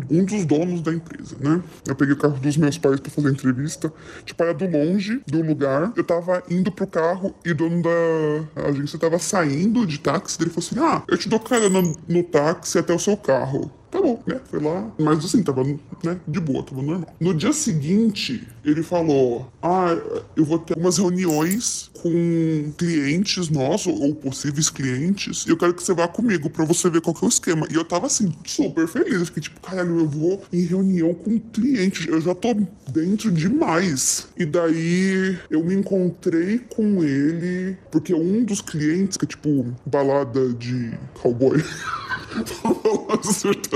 [0.10, 1.62] um dos donos da empresa, né?
[1.88, 3.94] Eu peguei o carro dos meus pais para fazer a entrevista.
[4.26, 5.94] Tipo, era do longe do lugar.
[5.96, 10.38] Eu tava indo pro carro e o dono da agência tava saindo de táxi.
[10.42, 13.72] Ele falou assim: Ah, eu te dou carona no táxi até o seu carro.
[13.96, 14.42] Tá bom, né?
[14.50, 14.92] Foi lá.
[15.00, 17.16] Mas assim, tava né, de boa, tava normal.
[17.18, 19.98] No dia seguinte, ele falou: Ah,
[20.36, 25.82] eu vou ter algumas reuniões com clientes nossos, ou possíveis clientes, e eu quero que
[25.82, 27.66] você vá comigo pra você ver qual que é o esquema.
[27.72, 29.14] E eu tava assim, super feliz.
[29.14, 32.06] Eu fiquei tipo, caralho, eu vou em reunião com clientes.
[32.06, 32.54] Eu já tô
[32.92, 34.28] dentro demais.
[34.38, 40.50] E daí eu me encontrei com ele, porque um dos clientes, que é tipo balada
[40.54, 41.64] de cowboy.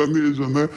[0.10, 0.70] sertaneja, né?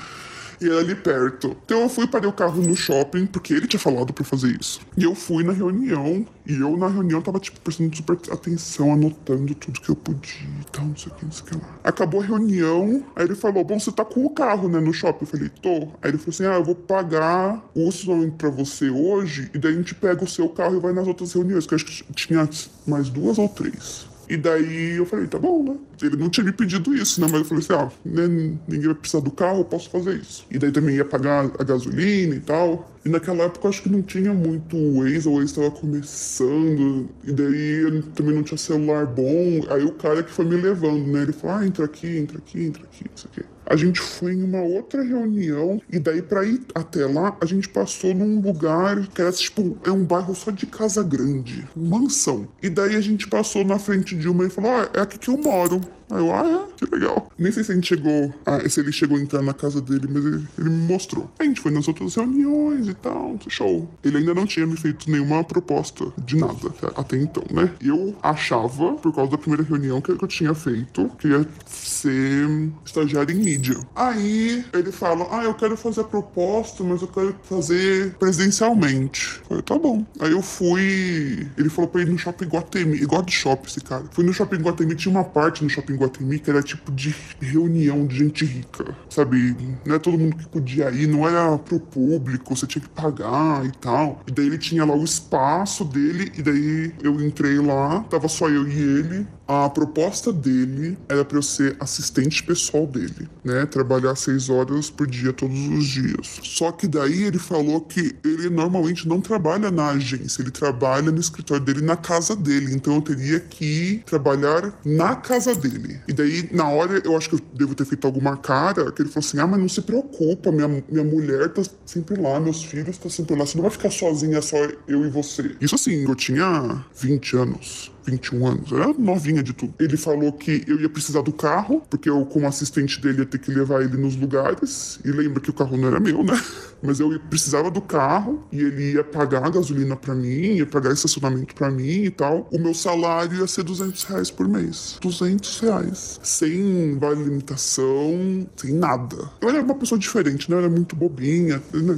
[0.60, 1.56] E era ali perto.
[1.64, 4.80] Então eu fui parei o carro no shopping, porque ele tinha falado pra fazer isso.
[4.96, 9.56] E eu fui na reunião, e eu na reunião tava, tipo, prestando super atenção, anotando
[9.56, 11.80] tudo que eu podia e tal, não sei o que, não sei o que lá.
[11.82, 15.24] Acabou a reunião, aí ele falou, bom, você tá com o carro, né, no shopping?
[15.24, 15.88] Eu falei, tô.
[16.00, 19.72] Aí ele falou assim, ah, eu vou pagar o estacionamento pra você hoje, e daí
[19.72, 22.04] a gente pega o seu carro e vai nas outras reuniões, que eu acho que
[22.12, 22.48] tinha
[22.86, 24.11] mais duas ou três.
[24.32, 25.76] E daí eu falei, tá bom, né?
[26.00, 27.26] Ele não tinha me pedido isso, né?
[27.30, 28.26] Mas eu falei assim, ah, né,
[28.66, 30.46] ninguém vai precisar do carro, eu posso fazer isso.
[30.50, 32.90] E daí também ia pagar a gasolina e tal.
[33.04, 37.30] E naquela época eu acho que não tinha muito Waze, o Waze estava começando, e
[37.30, 39.66] daí eu também não tinha celular bom.
[39.68, 41.24] Aí o cara que foi me levando, né?
[41.24, 43.46] Ele falou, ah, entra aqui, entra aqui, entra aqui, isso aqui.
[43.72, 47.70] A gente foi em uma outra reunião e daí para ir até lá a gente
[47.70, 52.46] passou num lugar que era tipo é um bairro só de casa grande, mansão.
[52.62, 55.30] E daí a gente passou na frente de uma e falou: "Ah, é aqui que
[55.30, 55.80] eu moro".
[56.12, 56.76] Aí eu, ah, é?
[56.76, 57.30] Que legal.
[57.38, 60.06] Nem sei se a gente chegou, ah, se ele chegou a entrar na casa dele,
[60.10, 61.30] mas ele, ele me mostrou.
[61.38, 63.88] A gente foi nas outras reuniões e tal, show.
[64.04, 67.72] Ele ainda não tinha me feito nenhuma proposta de nada até então, né?
[67.80, 72.46] Eu achava, por causa da primeira reunião que eu tinha feito, que ia ser
[72.84, 73.78] estagiário em mídia.
[73.94, 79.40] Aí ele fala, ah, eu quero fazer a proposta, mas eu quero fazer presencialmente.
[79.40, 80.04] Eu falei, tá bom.
[80.20, 84.04] Aí eu fui, ele falou pra ir no shopping Guatemi, igual de shopping esse cara.
[84.10, 88.06] Fui no shopping Guatemi, tinha uma parte no shopping Guatemi que era tipo de reunião
[88.06, 89.56] de gente rica, sabe?
[89.84, 93.64] Não é todo mundo que podia ir, não era pro público, você tinha que pagar
[93.64, 94.20] e tal.
[94.26, 98.48] E daí ele tinha lá o espaço dele, e daí eu entrei lá, tava só
[98.48, 99.26] eu e ele.
[99.52, 103.66] A proposta dele era para eu ser assistente pessoal dele, né?
[103.66, 106.40] Trabalhar seis horas por dia todos os dias.
[106.42, 111.20] Só que daí ele falou que ele normalmente não trabalha na agência, ele trabalha no
[111.20, 112.74] escritório dele, na casa dele.
[112.74, 116.00] Então eu teria que trabalhar na casa dele.
[116.08, 119.10] E daí, na hora, eu acho que eu devo ter feito alguma cara, que ele
[119.10, 122.96] falou assim: ah, mas não se preocupa, minha, minha mulher tá sempre lá, meus filhos
[122.96, 124.56] estão sempre lá, você não vai ficar sozinha, só
[124.88, 125.54] eu e você.
[125.60, 127.91] Isso assim, eu tinha 20 anos.
[128.04, 129.74] 21 anos, era novinha de tudo.
[129.78, 133.38] Ele falou que eu ia precisar do carro, porque eu, como assistente dele, ia ter
[133.38, 134.98] que levar ele nos lugares.
[135.04, 136.40] E lembra que o carro não era meu, né?
[136.82, 140.92] Mas eu precisava do carro e ele ia pagar a gasolina para mim, ia pagar
[140.92, 142.48] estacionamento para mim e tal.
[142.50, 144.98] O meu salário ia ser 200 reais por mês.
[145.00, 146.20] 200 reais.
[146.24, 149.30] Sem vale limitação, sem nada.
[149.40, 150.56] Eu era uma pessoa diferente, né?
[150.56, 151.62] Eu era muito bobinha.
[151.72, 151.96] Né?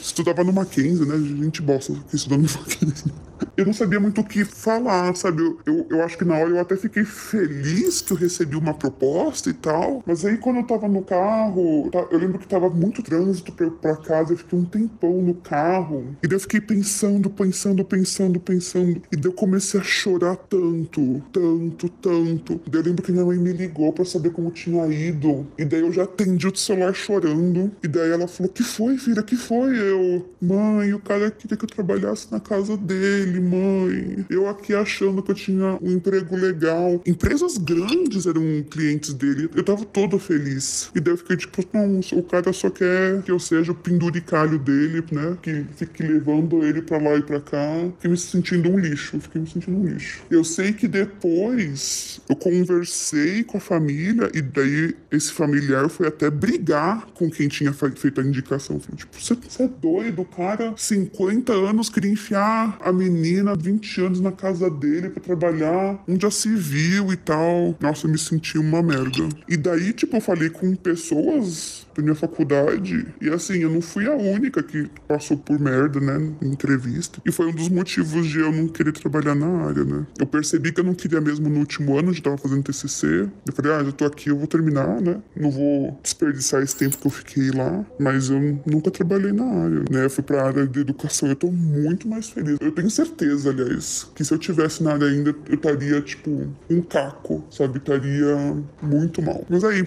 [0.00, 1.16] Estudava no Mackenzie, né?
[1.18, 3.12] Gente bosta que estudou no Mackenzie
[3.56, 5.42] eu não sabia muito o que falar, sabe?
[5.42, 8.74] Eu, eu, eu, acho que na hora eu até fiquei feliz que eu recebi uma
[8.74, 10.02] proposta e tal.
[10.06, 13.70] Mas aí quando eu tava no carro, tá, eu lembro que tava muito trânsito pra,
[13.70, 16.16] pra casa, eu fiquei um tempão no carro.
[16.22, 19.02] E daí eu fiquei pensando, pensando, pensando, pensando.
[19.12, 22.60] E daí eu comecei a chorar tanto, tanto, tanto.
[22.66, 25.46] Daí eu lembro que minha mãe me ligou pra saber como tinha ido.
[25.58, 27.70] E daí eu já atendi o celular chorando.
[27.82, 29.22] E daí ela falou: Que foi, filha?
[29.22, 29.78] Que foi?
[29.78, 34.26] Eu, mãe, o cara queria que eu trabalhasse na casa dele, mãe.
[34.28, 37.00] Eu aqui achando que eu tinha um emprego legal.
[37.06, 39.48] Empresas grandes eram clientes dele.
[39.54, 40.90] Eu tava todo feliz.
[40.94, 44.58] E daí eu fiquei tipo, não, o cara só quer que eu seja o penduricalho
[44.58, 45.36] dele, né?
[45.40, 47.90] Que fique levando ele pra lá e pra cá.
[47.96, 49.20] Fiquei me sentindo um lixo.
[49.20, 50.22] Fiquei me sentindo um lixo.
[50.30, 56.28] Eu sei que depois eu conversei com a família e daí esse familiar foi até
[56.28, 58.80] brigar com quem tinha feito a indicação.
[58.80, 64.32] Falei, tipo, você é doido, cara, 50 anos queria enfiar a menina 20 anos na
[64.32, 67.76] casa dele para trabalhar, um se viu e tal.
[67.80, 69.28] Nossa, eu me senti uma merda.
[69.48, 73.06] E daí, tipo, eu falei com pessoas da minha faculdade.
[73.20, 77.20] E assim, eu não fui a única que passou por merda, né, em entrevista.
[77.24, 80.06] E foi um dos motivos de eu não querer trabalhar na área, né.
[80.18, 83.28] Eu percebi que eu não queria mesmo no último ano, já tava fazendo TCC.
[83.46, 85.20] Eu falei, ah, já tô aqui, eu vou terminar, né.
[85.36, 87.84] Não vou desperdiçar esse tempo que eu fiquei lá.
[87.98, 90.04] Mas eu nunca trabalhei na área, né.
[90.04, 92.58] Eu fui pra área de educação, eu tô muito mais feliz.
[92.60, 96.82] Eu tenho certeza, aliás, que se eu tivesse na área ainda, eu estaria, tipo, um
[96.82, 97.78] caco, sabe?
[97.78, 98.36] Estaria
[98.82, 99.44] muito mal.
[99.48, 99.86] Mas aí,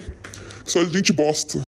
[0.64, 1.67] só gente bosta.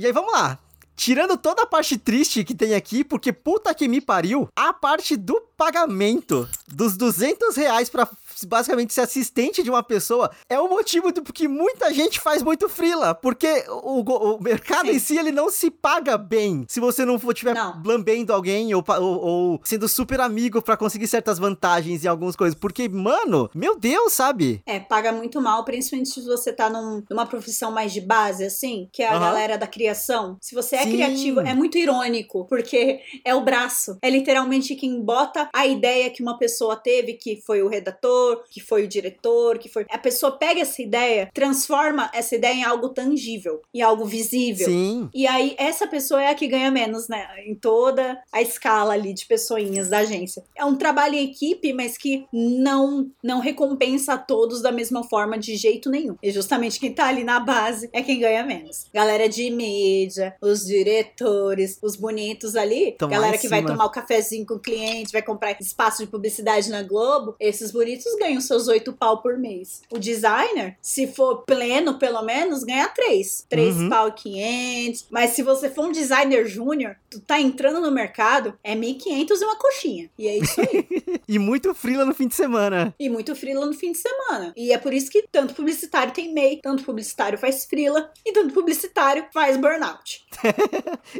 [0.00, 0.58] E aí, vamos lá.
[0.96, 5.14] Tirando toda a parte triste que tem aqui, porque puta que me pariu, a parte
[5.14, 8.08] do pagamento dos 200 reais pra
[8.46, 12.68] basicamente ser assistente de uma pessoa, é o motivo do que muita gente faz muito
[12.68, 14.94] frila, porque o, o mercado Sim.
[14.94, 17.82] em si, ele não se paga bem se você não for tiver não.
[17.84, 22.58] lambendo alguém ou, ou, ou, sendo super amigo para conseguir certas vantagens em algumas coisas,
[22.58, 24.62] porque, mano, meu Deus, sabe?
[24.66, 28.88] É, paga muito mal, principalmente se você tá num, numa profissão mais de base, assim,
[28.92, 29.20] que é a uhum.
[29.20, 30.36] galera da criação.
[30.40, 30.92] Se você é Sim.
[30.92, 36.22] criativo, é muito irônico, porque é o braço, é literalmente quem bota a ideia que
[36.22, 39.86] uma pessoa teve, que foi o redator, que foi o diretor, que foi.
[39.90, 44.66] A pessoa pega essa ideia, transforma essa ideia em algo tangível, em algo visível.
[44.66, 45.08] Sim.
[45.14, 47.26] E aí, essa pessoa é a que ganha menos, né?
[47.46, 50.42] Em toda a escala ali de pessoinhas da agência.
[50.56, 55.38] É um trabalho em equipe, mas que não, não recompensa a todos da mesma forma
[55.38, 56.16] de jeito nenhum.
[56.22, 58.86] E justamente quem tá ali na base é quem ganha menos.
[58.92, 64.46] Galera de mídia, os diretores, os bonitos ali, Tão galera que vai tomar o cafezinho
[64.46, 68.92] com o cliente, vai comprar espaço de publicidade na Globo, esses bonitos ganham seus oito
[68.92, 69.82] pau por mês.
[69.90, 73.44] O designer, se for pleno, pelo menos, ganha três.
[73.48, 73.88] Três Uhum.
[73.88, 75.06] pau e quinhentos.
[75.10, 79.44] Mas se você for um designer júnior, tu tá entrando no mercado, é 1.500 e
[79.44, 80.10] uma coxinha.
[80.18, 80.86] E é isso aí.
[81.26, 82.92] E muito frila no fim de semana.
[82.98, 84.52] e muito frila no fim de semana.
[84.56, 88.52] E é por isso que tanto publicitário tem MEI, tanto publicitário faz frila e tanto
[88.52, 90.24] publicitário faz burnout.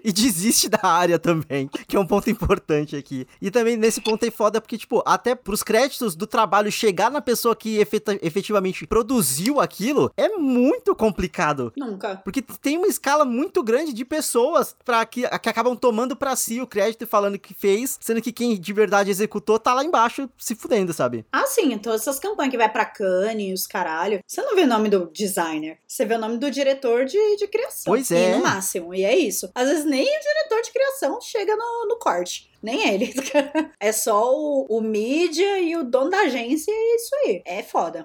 [0.05, 3.27] E desiste da área também, que é um ponto importante aqui.
[3.41, 7.21] E também nesse ponto é foda porque, tipo, até pros créditos do trabalho chegar na
[7.21, 7.79] pessoa que
[8.23, 11.73] efetivamente produziu aquilo, é muito complicado.
[11.77, 12.17] Nunca.
[12.25, 16.59] Porque tem uma escala muito grande de pessoas para que, que acabam tomando pra si
[16.61, 20.29] o crédito e falando que fez, sendo que quem de verdade executou tá lá embaixo
[20.39, 21.27] se fudendo, sabe?
[21.31, 24.21] Ah, sim, todas essas campanhas que vai pra Cannes, os caralho.
[24.27, 27.47] Você não vê o nome do designer, você vê o nome do diretor de, de
[27.47, 27.93] criação.
[27.93, 28.33] Pois é.
[28.33, 29.51] E no máximo, e é isso.
[29.55, 32.51] Às vezes nem o diretor de criação chega no, no corte.
[32.63, 33.15] Nem ele.
[33.81, 37.43] É só o, o mídia e o dono da agência e é isso aí.
[37.47, 38.05] É foda.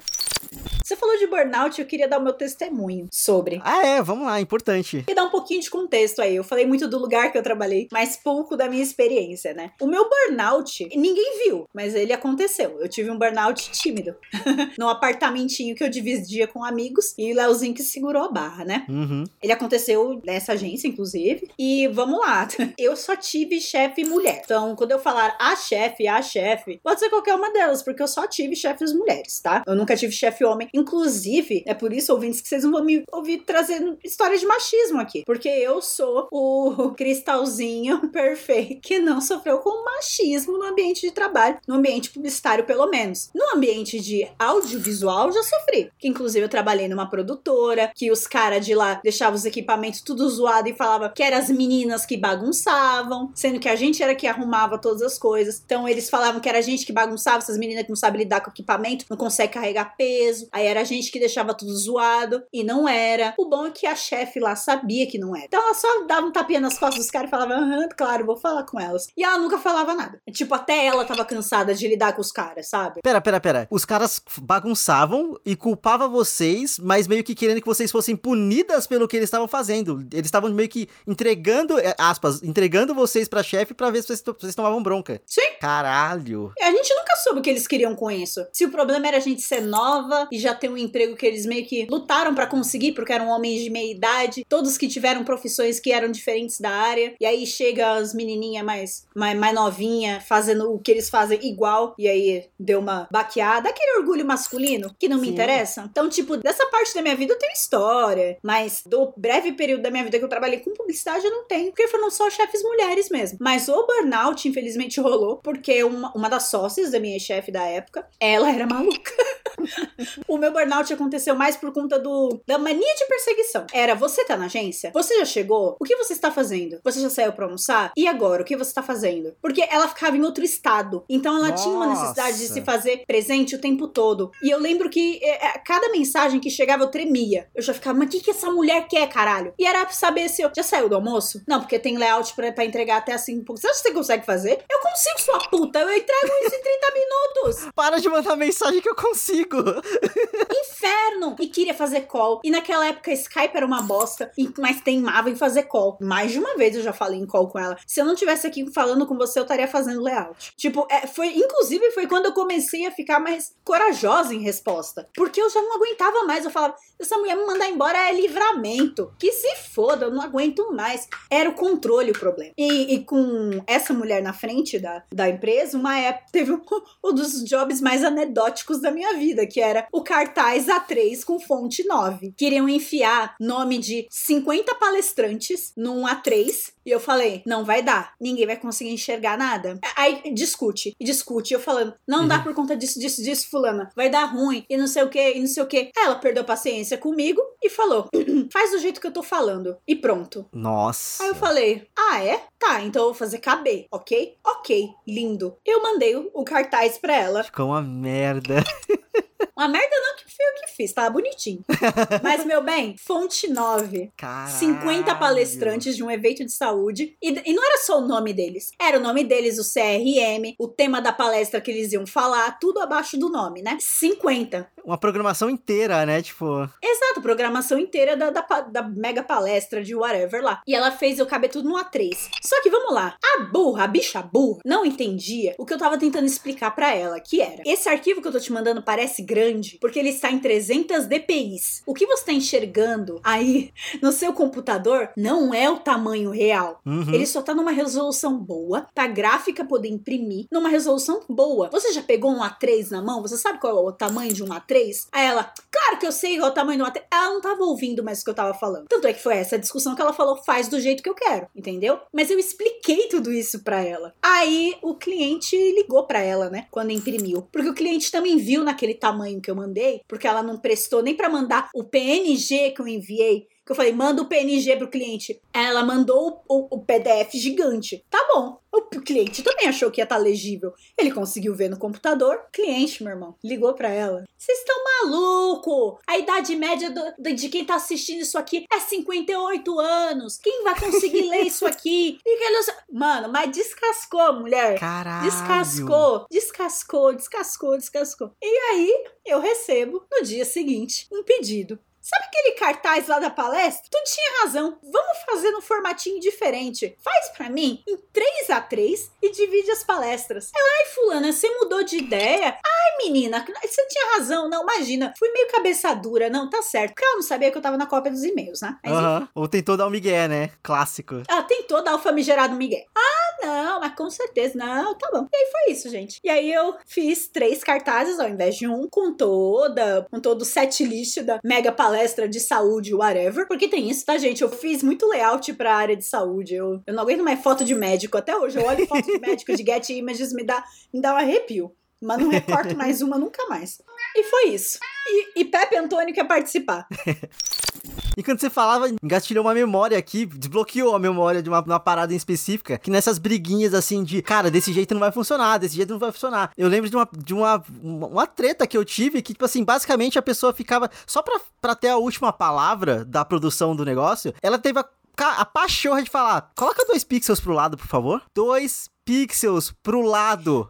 [0.86, 3.60] Você falou de burnout, eu queria dar o meu testemunho sobre.
[3.64, 5.04] Ah, é, vamos lá, importante.
[5.08, 6.36] E dar um pouquinho de contexto aí.
[6.36, 9.72] Eu falei muito do lugar que eu trabalhei, mas pouco da minha experiência, né?
[9.82, 12.78] O meu burnout, ninguém viu, mas ele aconteceu.
[12.80, 14.16] Eu tive um burnout tímido.
[14.78, 18.86] Num apartamentinho que eu dividia com amigos e o Leozinho que segurou a barra, né?
[18.88, 19.24] Uhum.
[19.42, 21.50] Ele aconteceu nessa agência, inclusive.
[21.58, 22.48] E vamos lá.
[22.78, 24.42] Eu só tive chefe mulher.
[24.46, 28.08] Então, quando eu falar a chefe, a chefe, pode ser qualquer uma delas, porque eu
[28.08, 29.64] só tive chefes mulheres, tá?
[29.66, 30.70] Eu nunca tive chefe homem.
[30.76, 35.00] Inclusive, é por isso, ouvintes, que vocês não vão me ouvir trazendo história de machismo
[35.00, 35.24] aqui.
[35.26, 41.58] Porque eu sou o cristalzinho perfeito que não sofreu com machismo no ambiente de trabalho,
[41.66, 43.30] no ambiente publicitário, pelo menos.
[43.34, 45.90] No ambiente de audiovisual, já sofri.
[45.98, 50.30] Que inclusive eu trabalhei numa produtora, que os caras de lá deixavam os equipamentos tudo
[50.30, 54.28] zoado e falava que eram as meninas que bagunçavam, sendo que a gente era que
[54.28, 55.62] arrumava todas as coisas.
[55.66, 58.42] Então eles falavam que era a gente que bagunçava, essas meninas que não sabem lidar
[58.42, 60.48] com equipamento, não consegue carregar peso.
[60.52, 63.34] Aí era a gente que deixava tudo zoado e não era.
[63.38, 65.46] O bom é que a chefe lá sabia que não era.
[65.46, 68.38] Então ela só dava um tapinha nas costas dos caras e falava: Aham, claro, vou
[68.38, 69.08] falar com elas.
[69.16, 70.20] E ela nunca falava nada.
[70.32, 73.02] Tipo, até ela tava cansada de lidar com os caras, sabe?
[73.02, 73.68] Pera, pera, pera.
[73.70, 79.08] Os caras bagunçavam e culpavam vocês, mas meio que querendo que vocês fossem punidas pelo
[79.08, 80.06] que eles estavam fazendo.
[80.12, 84.24] Eles estavam meio que entregando, é, aspas, entregando vocês pra chefe pra ver se vocês,
[84.24, 85.22] vocês tomavam bronca.
[85.26, 85.42] Sim.
[85.60, 86.52] Caralho.
[86.60, 88.46] A gente nunca soube o que eles queriam com isso.
[88.52, 91.46] Se o problema era a gente ser nova e já ter um emprego que eles
[91.46, 95.80] meio que lutaram pra conseguir, porque eram homens de meia idade, todos que tiveram profissões
[95.80, 100.74] que eram diferentes da área, e aí chega as menininhas mais, mais, mais novinha fazendo
[100.74, 103.70] o que eles fazem igual, e aí deu uma baqueada.
[103.70, 105.34] Aquele orgulho masculino que não me Sim.
[105.34, 105.88] interessa.
[105.90, 109.92] Então, tipo, dessa parte da minha vida eu tenho história, mas do breve período da
[109.92, 113.10] minha vida que eu trabalhei com publicidade eu não tenho, porque foram só chefes mulheres
[113.10, 113.38] mesmo.
[113.42, 118.08] Mas o burnout, infelizmente, rolou, porque uma, uma das sócias da minha chefe da época,
[118.20, 119.12] ela era maluca.
[120.28, 123.66] o meu burnout aconteceu mais por conta do da mania de perseguição.
[123.74, 124.92] Era, você tá na agência?
[124.94, 125.76] Você já chegou?
[125.80, 126.80] O que você está fazendo?
[126.84, 127.92] Você já saiu pra almoçar?
[127.96, 129.34] E agora, o que você tá fazendo?
[129.42, 131.04] Porque ela ficava em outro estado.
[131.10, 132.54] Então ela tinha uma necessidade de Nossa.
[132.54, 134.32] se fazer presente o tempo todo.
[134.42, 137.48] E eu lembro que é, é, cada mensagem que chegava eu tremia.
[137.56, 139.54] Eu já ficava, mas o que, que essa mulher quer, caralho?
[139.58, 141.42] E era pra saber se eu já saiu do almoço?
[141.48, 143.44] Não, porque tem layout pra, pra entregar até assim.
[143.48, 144.64] Você acha que você consegue fazer?
[144.70, 145.80] Eu consigo, sua puta.
[145.80, 147.72] Eu entrego isso em 30 minutos.
[147.76, 149.58] Para de mandar mensagem que eu consigo.
[150.52, 151.36] inferno!
[151.40, 152.42] E queria fazer call.
[152.44, 155.98] E naquela época Skype era uma bosta, mas teimava em fazer call.
[156.02, 157.78] Mais de uma vez eu já falei em call com ela.
[157.86, 160.54] Se eu não tivesse aqui falando com você, eu estaria fazendo layout.
[160.58, 165.08] Tipo, é, foi, inclusive foi quando eu comecei a ficar mais corajosa em resposta.
[165.16, 166.46] Porque eu já não aguentava mais.
[166.46, 169.14] Eu falava, essa mulher me mandar embora é livramento.
[169.18, 171.08] Que se foda, eu não aguento mais.
[171.30, 172.54] Era o controle o problema.
[172.58, 176.62] E, e com essa mulher na frente da, da empresa, uma época teve um,
[177.04, 181.86] um dos jobs mais anedóticos da minha vida, que era o cartaz A3 com fonte
[181.86, 182.34] 9.
[182.36, 186.74] Queriam enfiar nome de 50 palestrantes num A3.
[186.84, 189.80] E eu falei, não vai dar, ninguém vai conseguir enxergar nada.
[189.96, 194.08] Aí discute, e discute, eu falando, não dá por conta disso, disso, disso, fulana, vai
[194.08, 195.90] dar ruim, e não sei o que, e não sei o que.
[195.98, 198.08] Ela perdeu paciência comigo e falou,
[198.54, 200.48] faz do jeito que eu tô falando, e pronto.
[200.54, 201.24] Nossa.
[201.24, 202.44] Aí eu falei, ah, é?
[202.60, 204.38] Tá, então eu vou fazer caber, ok?
[204.46, 205.58] Ok, lindo.
[205.66, 207.44] Eu mandei o, o cartaz pra ela.
[207.44, 208.64] Ficou uma merda.
[209.56, 211.64] Uma merda não que Fui eu que fiz, tava bonitinho.
[212.22, 214.12] Mas, meu bem, fonte 9.
[214.18, 214.52] Caralho.
[214.52, 217.16] 50 palestrantes de um evento de saúde.
[217.22, 218.72] E, e não era só o nome deles.
[218.78, 222.82] Era o nome deles, o CRM, o tema da palestra que eles iam falar, tudo
[222.82, 223.78] abaixo do nome, né?
[223.80, 224.70] 50.
[224.84, 226.22] Uma programação inteira, né?
[226.22, 230.62] Tipo, Exato, programação inteira da, da, da mega palestra de whatever lá.
[230.68, 232.14] E ela fez eu caber tudo no A3.
[232.44, 235.98] Só que vamos lá, a burra, a bicha burra, não entendia o que eu tava
[235.98, 239.78] tentando explicar pra ela, que era: esse arquivo que eu tô te mandando parece grande
[239.82, 241.46] porque ele está em 300 dpi.
[241.86, 243.72] O que você tá enxergando aí
[244.02, 246.82] no seu computador não é o tamanho real.
[246.86, 247.14] uhum.
[247.14, 251.70] Ele só tá numa resolução boa, pra gráfica poder imprimir numa resolução boa.
[251.72, 253.22] Você já pegou um A3 na mão?
[253.22, 255.08] Você sabe qual é o tamanho de um A3?
[255.12, 257.04] Aí ela, claro que eu sei qual é o tamanho do A3.
[257.12, 258.88] Ela não tava ouvindo mais o que eu tava falando.
[258.88, 261.48] Tanto é que foi essa discussão que ela falou, faz do jeito que eu quero,
[261.56, 262.00] entendeu?
[262.14, 264.14] Mas eu expliquei tudo isso pra ela.
[264.22, 267.48] Aí o cliente ligou pra ela, né, quando imprimiu.
[267.52, 271.16] Porque o cliente também viu naquele tamanho que eu mandei, porque ela não prestou nem
[271.16, 275.42] pra mandar o PNG que eu enviei que eu falei, manda o PNG pro cliente.
[275.54, 278.06] Ela mandou o, o- PDF gigante.
[278.10, 278.60] Tá bom.
[278.72, 280.74] O cliente também achou que ia estar legível.
[280.98, 282.42] Ele conseguiu ver no computador.
[282.52, 284.24] Cliente, meu irmão, ligou pra ela.
[284.38, 285.98] Vocês estão maluco?
[286.06, 290.38] A idade média do- de quem tá assistindo isso aqui é 58 anos.
[290.38, 292.20] Quem vai conseguir ler isso aqui?
[292.26, 292.66] E que ele...
[292.92, 294.78] Mano, mas descascou, mulher.
[294.80, 295.24] Caralho.
[295.24, 298.32] Descascou, descascou, descascou, descascou.
[298.42, 301.80] E aí, eu recebo no dia seguinte um pedido.
[302.06, 303.90] Sabe aquele cartaz lá da palestra?
[303.90, 304.78] Tu tinha razão.
[304.84, 306.96] Vamos fazer num formatinho diferente.
[307.04, 310.52] Faz pra mim em 3 a 3 e divide as palestras.
[310.56, 312.60] Eu, ai, fulana, você mudou de ideia?
[312.64, 314.48] Ai, menina, você tinha razão.
[314.48, 315.16] Não, imagina.
[315.18, 316.30] Fui meio cabeça dura.
[316.30, 316.94] Não, tá certo.
[316.94, 318.78] Porque ela não sabia que eu tava na cópia dos e-mails, né?
[318.84, 319.04] Mas enfim.
[319.04, 319.30] Aham.
[319.34, 320.52] Ou tentou dar um migué, né?
[320.62, 321.24] Clássico.
[321.28, 322.86] Ela tentou dar o famigerado Miguel.
[322.96, 324.56] Ah, não, mas com certeza.
[324.56, 325.28] Não, tá bom.
[325.34, 326.20] E aí foi isso, gente.
[326.24, 330.46] E aí eu fiz três cartazes ao invés de um, com toda, com todo o
[330.46, 331.95] set list da mega palestra
[332.30, 333.48] de saúde, whatever.
[333.48, 334.42] Porque tem isso, tá, gente?
[334.42, 336.56] Eu fiz muito layout pra área de saúde.
[336.56, 338.18] Eu, eu não aguento mais foto de médico.
[338.18, 341.18] Até hoje, eu olho foto de médico de Get Images, me dá, me dá um
[341.18, 341.72] arrepio.
[342.02, 343.82] Mas não recorto mais uma nunca mais.
[344.16, 344.78] E foi isso.
[345.08, 346.88] E, e Pepe Antônio quer participar.
[348.18, 352.14] E quando você falava, engatilhou uma memória aqui, desbloqueou a memória de uma, uma parada
[352.14, 355.92] em específica, que nessas briguinhas assim de, cara, desse jeito não vai funcionar, desse jeito
[355.92, 356.52] não vai funcionar.
[356.58, 359.64] Eu lembro de uma, de uma, uma, uma treta que eu tive, que, tipo assim,
[359.64, 364.34] basicamente a pessoa ficava, só pra, pra ter a última palavra da produção do negócio,
[364.42, 364.86] ela teve a,
[365.18, 368.22] a pachorra de falar, coloca dois pixels pro lado, por favor.
[368.34, 370.70] Dois pixels pro lado.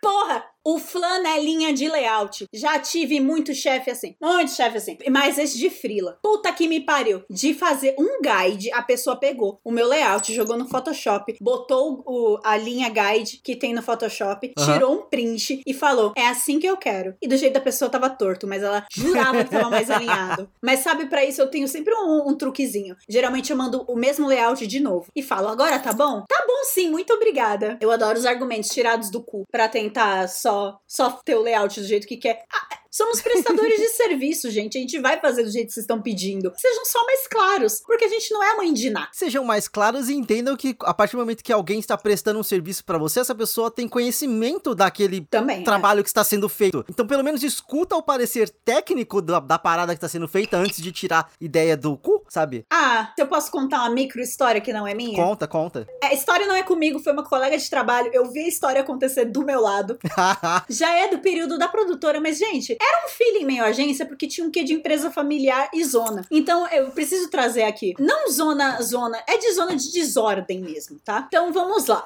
[0.00, 0.44] Porra!
[0.68, 2.46] O flanelinha de layout.
[2.52, 4.16] Já tive muito chefe assim.
[4.20, 4.98] Muito chefe assim.
[5.08, 6.18] Mas esse de frila.
[6.20, 7.22] Puta que me pariu.
[7.30, 12.38] De fazer um guide, a pessoa pegou o meu layout, jogou no Photoshop, botou o-
[12.42, 14.72] a linha guide que tem no Photoshop, Aham.
[14.72, 17.14] tirou um print e falou: É assim que eu quero.
[17.22, 20.48] E do jeito da pessoa tava torto, mas ela jurava que tava mais alinhado.
[20.60, 22.96] Mas sabe, pra isso eu tenho sempre um, um truquezinho.
[23.08, 26.24] Geralmente eu mando o mesmo layout de novo e falo: Agora tá bom?
[26.28, 27.78] Tá bom sim, muito obrigada.
[27.80, 30.55] Eu adoro os argumentos tirados do cu pra tentar só,
[30.86, 32.44] só ter o layout do jeito que quer.
[32.52, 34.78] Ah, somos prestadores de serviço, gente.
[34.78, 36.52] A gente vai fazer do jeito que vocês estão pedindo.
[36.56, 39.08] Sejam só mais claros, porque a gente não é a mãe de Ná.
[39.12, 42.42] Sejam mais claros e entendam que a partir do momento que alguém está prestando um
[42.42, 45.58] serviço pra você, essa pessoa tem conhecimento daquele Também.
[45.58, 45.64] né?
[45.64, 46.84] trabalho que está sendo feito.
[46.88, 50.80] Então, pelo menos escuta o parecer técnico da, da parada que está sendo feita antes
[50.82, 52.64] de tirar ideia do cu, sabe?
[52.72, 55.16] Ah, eu posso contar uma micro história que não é minha?
[55.16, 55.86] Conta, conta.
[56.02, 58.10] A história não é comigo, foi uma colega de trabalho.
[58.12, 59.98] Eu vi a história acontecer do meu lado.
[60.68, 64.46] Já é do período da produtora, mas, gente, era um feeling meio agência, porque tinha
[64.46, 66.22] um quê de empresa familiar e zona.
[66.30, 67.94] Então, eu preciso trazer aqui.
[67.98, 71.24] Não zona, zona, é de zona de desordem mesmo, tá?
[71.28, 72.04] Então, vamos lá.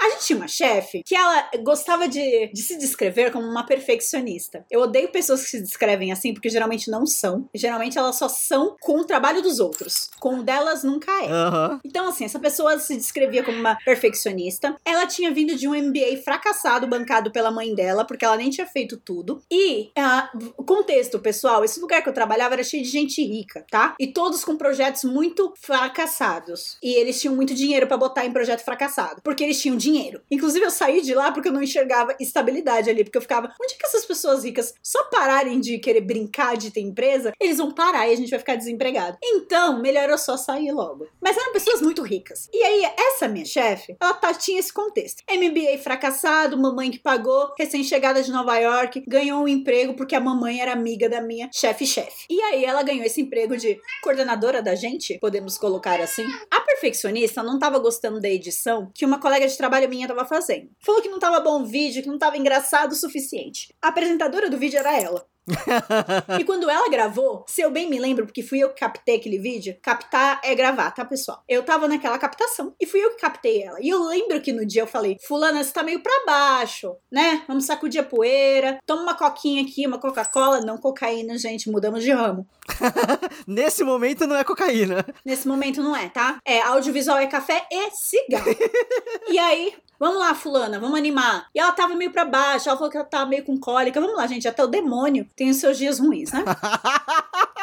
[0.00, 4.64] A gente tinha uma chefe que ela gostava de, de se descrever como uma perfeccionista.
[4.70, 7.46] Eu odeio pessoas que se descrevem assim, porque geralmente não são.
[7.54, 10.08] Geralmente elas só são com o trabalho dos outros.
[10.18, 11.30] Com o delas nunca é.
[11.30, 11.80] Aham.
[11.84, 14.74] Então, assim, essa pessoa se descrevia como uma perfeccionista.
[14.86, 18.66] Ela tinha vindo de um MBA fracassado, bancado pela mãe dela, porque ela nem tinha
[18.66, 19.42] feito tudo.
[19.50, 20.30] E, ah,
[20.66, 23.94] contexto, pessoal, esse lugar que eu trabalhava era cheio de gente rica, tá?
[23.98, 26.76] E todos com projetos muito fracassados.
[26.82, 30.20] E eles tinham muito dinheiro pra botar em projeto fracassado, porque eles tinham dinheiro.
[30.30, 33.74] Inclusive, eu saí de lá porque eu não enxergava estabilidade ali, porque eu ficava, onde
[33.74, 37.72] é que essas pessoas ricas só pararem de querer brincar de ter empresa, eles vão
[37.72, 39.18] parar e a gente vai ficar desempregado.
[39.22, 41.06] Então, melhor eu só sair logo.
[41.20, 42.48] Mas eram pessoas muito ricas.
[42.52, 45.22] E aí, essa minha chefe, ela tá, tinha esse contexto.
[45.30, 50.60] MBA fracassado, mamãe que pagou, recém-chegada de Nova York, ganhou um emprego porque a mamãe
[50.60, 52.26] era amiga da minha chefe-chefe.
[52.28, 56.24] E aí, ela ganhou esse emprego de coordenadora da gente, podemos colocar assim.
[56.50, 60.70] A perfeccionista não tava gostando da edição que uma colega de trabalho minha tava fazendo.
[60.80, 63.74] Falou que não tava bom o vídeo, que não tava engraçado o suficiente.
[63.82, 65.24] A apresentadora do vídeo era ela.
[66.38, 69.38] e quando ela gravou, se eu bem me lembro, porque fui eu que captei aquele
[69.38, 71.42] vídeo, captar é gravar, tá, pessoal?
[71.48, 73.78] Eu tava naquela captação e fui eu que captei ela.
[73.80, 77.42] E eu lembro que no dia eu falei, fulana, você tá meio pra baixo, né?
[77.46, 82.12] Vamos sacudir a poeira, toma uma coquinha aqui, uma Coca-Cola, não cocaína, gente, mudamos de
[82.12, 82.46] ramo.
[83.46, 85.04] Nesse momento não é cocaína.
[85.24, 86.38] Nesse momento não é, tá?
[86.44, 88.54] É audiovisual é café e cigarro.
[89.28, 91.46] e aí, Vamos lá, fulana, vamos animar.
[91.54, 94.00] E ela tava meio pra baixo, ela falou que ela tava meio com cólica.
[94.00, 96.42] Vamos lá, gente, até o demônio tem os seus dias ruins, né?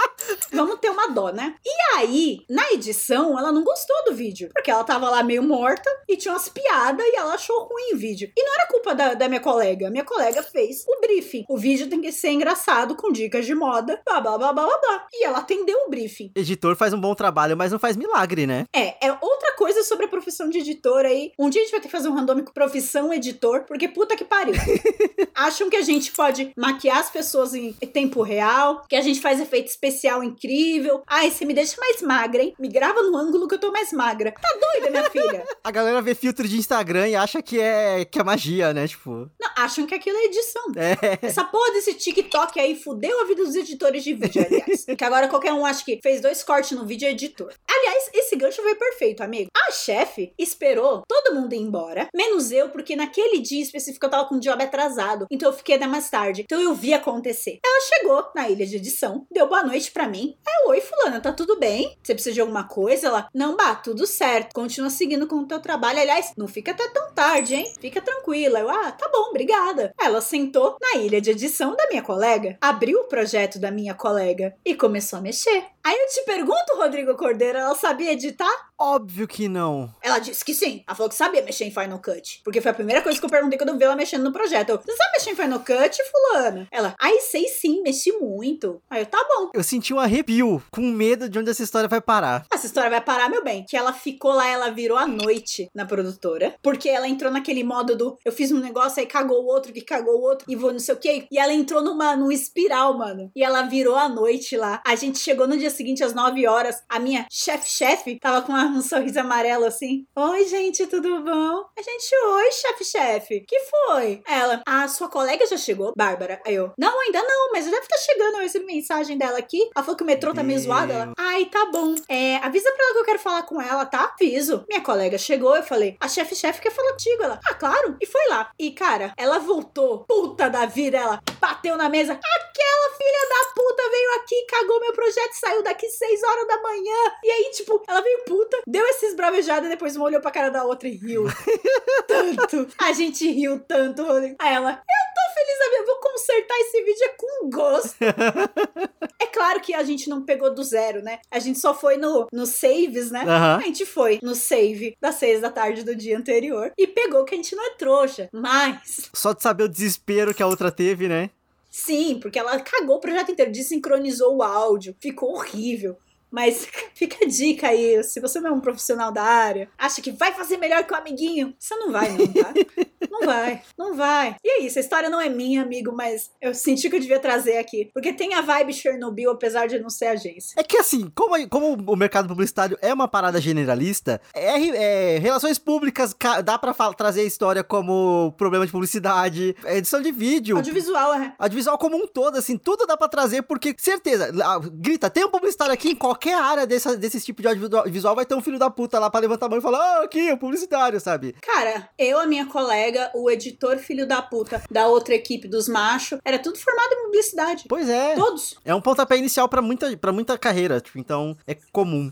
[0.52, 1.56] Vamos ter uma dó, né?
[1.66, 4.50] E aí, na edição, ela não gostou do vídeo.
[4.54, 7.98] Porque ela tava lá meio morta e tinha umas piadas e ela achou ruim o
[7.98, 8.32] vídeo.
[8.36, 9.90] E não era culpa da, da minha colega.
[9.90, 11.46] Minha colega fez o briefing.
[11.50, 14.78] O vídeo tem que ser engraçado, com dicas de moda, blá blá blá blá blá.
[14.78, 15.08] blá.
[15.14, 16.32] E ela atendeu o briefing.
[16.36, 18.66] Editor faz um bom trabalho, mas não faz milagre, né?
[18.74, 21.32] É, é outra coisa sobre a profissão de editor aí.
[21.38, 24.26] Um dia a gente vai ter que fazer um randômico profissão editor, porque puta que
[24.26, 24.56] pariu.
[25.36, 29.40] Acham que a gente pode maquiar as pessoas em tempo real, que a gente faz
[29.40, 31.04] efeito especial incrível.
[31.08, 32.56] Ai, você me deixa mais magra, hein?
[32.60, 34.32] Me grava no ângulo que eu tô mais magra.
[34.32, 35.46] Tá doida, minha filha?
[35.64, 38.88] A galera vê filtro de Instagram e acha que é, que é magia, né?
[38.88, 39.30] Tipo.
[39.40, 40.64] Não, acham que aquilo é edição.
[40.76, 41.26] É.
[41.26, 44.86] Essa porra desse TikTok aí fudeu a vida dos editores de vídeo, aliás.
[44.86, 47.54] que agora qualquer um acha que fez dois cortes no vídeo é editor.
[47.70, 49.50] Aliás, esse gancho foi perfeito, amigo.
[49.56, 54.28] A chefe esperou todo mundo ir embora, menos eu, porque naquele dia específico eu tava
[54.28, 55.28] com o job atrasado.
[55.30, 56.44] Então eu fiquei até mais tarde.
[56.44, 57.60] Então eu vi acontecer.
[57.66, 60.38] Ela chegou na ilha de edição, deu boa noite pra mim.
[60.46, 61.98] Aí, oi, fulana, tá tudo bem?
[62.04, 63.08] Você precisa de alguma coisa?
[63.08, 64.54] Ela, não, bah, tudo certo.
[64.54, 66.00] Continua seguindo com o teu trabalho.
[66.00, 67.74] Aliás, não fica até tão tarde, hein?
[67.82, 68.60] Fica tranquila.
[68.60, 69.92] Eu, ah, tá bom, obrigada.
[70.00, 74.56] Ela sentou na ilha de edição da minha colega, abriu o projeto da minha colega
[74.64, 75.66] e começou a mexer.
[75.84, 78.68] Aí eu te pergunto, Rodrigo Cordeiro, ela sabia editar?
[78.78, 79.90] Óbvio que não.
[80.02, 80.84] Ela disse que sim.
[80.86, 82.42] Ela falou que sabia mexer em Final Cut.
[82.44, 84.70] Porque foi a primeira coisa que eu perguntei quando eu vi ela mexendo no projeto.
[84.70, 86.68] Eu, Você sabe mexer em Final Cut, fulana?
[86.70, 88.82] Ela, ai, sei sim, mexi muito.
[88.90, 89.50] Aí eu, tá bom.
[89.54, 92.46] Eu senti um arrepio, com medo de onde essa história vai parar.
[92.52, 93.66] Essa história vai parar, meu bem.
[93.68, 96.56] Que ela ficou lá, ela virou a noite na produtora.
[96.62, 99.82] Porque ela entrou naquele modo do eu fiz um negócio, aí cagou o outro, que
[99.82, 101.28] cagou o outro, e vou não sei o quê.
[101.32, 103.32] E ela entrou numa, num espiral, mano.
[103.36, 104.82] E ela virou a noite lá.
[104.86, 106.84] A gente chegou no dia seguinte, às 9 horas.
[106.90, 110.06] A minha chefe-chefe tava com um sorriso amarelo assim.
[110.16, 111.66] Oi, gente, tudo bom?
[111.78, 113.46] A gente, oi, chefe-chefe.
[113.48, 114.22] Que foi?
[114.28, 116.42] Ela, a sua colega já chegou, Bárbara?
[116.46, 118.36] Aí eu, não, ainda não, mas deve estar chegando.
[118.36, 119.70] Eu recebi mensagem dela aqui.
[119.78, 120.92] Ela falou que o metrô tá meio zoado.
[120.92, 121.94] Ela, ai, tá bom.
[122.10, 124.12] É, avisa pra ela que eu quero falar com ela, tá?
[124.20, 124.66] Aviso.
[124.68, 127.22] Minha colega chegou, eu falei, a chefe-chefe quer falar contigo.
[127.22, 127.96] Ela, ah, claro.
[128.02, 128.50] E foi lá.
[128.58, 132.14] E, cara, ela voltou, puta da vida, ela bateu na mesa.
[132.14, 137.14] Aquela filha da puta veio aqui, cagou meu projeto, saiu daqui 6 horas da manhã.
[137.24, 140.50] E aí, tipo, ela veio puta, deu esses bravejadas e depois uma olhou pra cara
[140.50, 141.26] da outra e riu.
[142.08, 142.68] tanto.
[142.80, 144.02] A gente riu tanto.
[144.40, 147.98] Aí ela, eu tô feliz da vou consertar esse vídeo é com gosto.
[149.20, 151.20] é claro que a gente não pegou do zero, né?
[151.32, 153.22] A gente só foi no, no saves, né?
[153.22, 153.58] Aham.
[153.58, 157.34] A gente foi no save das seis da tarde do dia anterior e pegou que
[157.34, 158.30] a gente não é trouxa.
[158.32, 161.30] Mas, Só de saber o desespero que a outra teve, né?
[161.70, 165.96] sim, porque ela cagou o projeto inteiro, desincronizou o áudio, ficou horrível.
[166.32, 170.12] Mas fica a dica aí, se você não é um profissional da área, acha que
[170.12, 172.54] vai fazer melhor que o amiguinho, você não vai não, tá?
[173.10, 174.36] Não vai, não vai.
[174.44, 177.20] E é isso, a história não é minha, amigo, mas eu senti que eu devia
[177.20, 177.90] trazer aqui.
[177.94, 180.54] Porque tem a vibe Chernobyl, apesar de não ser agência.
[180.60, 185.58] É que assim, como, como o mercado publicitário é uma parada generalista, é, é, relações
[185.58, 190.58] públicas ca- dá pra trazer a história como problema de publicidade, é edição de vídeo.
[190.58, 191.34] Audiovisual, é.
[191.40, 194.32] Audiovisual como um todo, assim, tudo dá pra trazer, porque, certeza,
[194.74, 198.36] grita, tem um publicitário aqui em qualquer área dessa, desse tipo de audiovisual, vai ter
[198.36, 201.00] um filho da puta lá pra levantar a mão e falar, ah, aqui, o publicitário,
[201.00, 201.36] sabe?
[201.42, 206.20] Cara, eu, a minha colega, o editor filho da puta da outra equipe dos machos,
[206.24, 207.66] era tudo formado em publicidade.
[207.68, 208.16] Pois é.
[208.16, 208.58] Todos.
[208.66, 212.12] É um pontapé inicial pra muita, pra muita carreira, tipo, então é comum.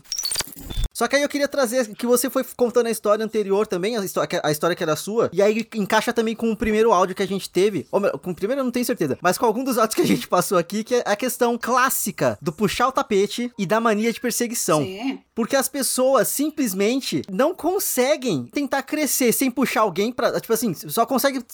[0.96, 4.02] Só que aí eu queria trazer que você foi contando a história anterior também, a
[4.02, 7.22] história, a história que era sua, e aí encaixa também com o primeiro áudio que
[7.22, 9.76] a gente teve, ou com o primeiro eu não tenho certeza, mas com algum dos
[9.76, 13.52] áudios que a gente passou aqui, que é a questão clássica do puxar o tapete
[13.58, 14.82] e da mania de perseguição.
[14.82, 15.18] Sim.
[15.34, 20.40] Porque as pessoas simplesmente não conseguem tentar crescer sem puxar alguém pra.
[20.40, 21.44] Tipo assim, só consegue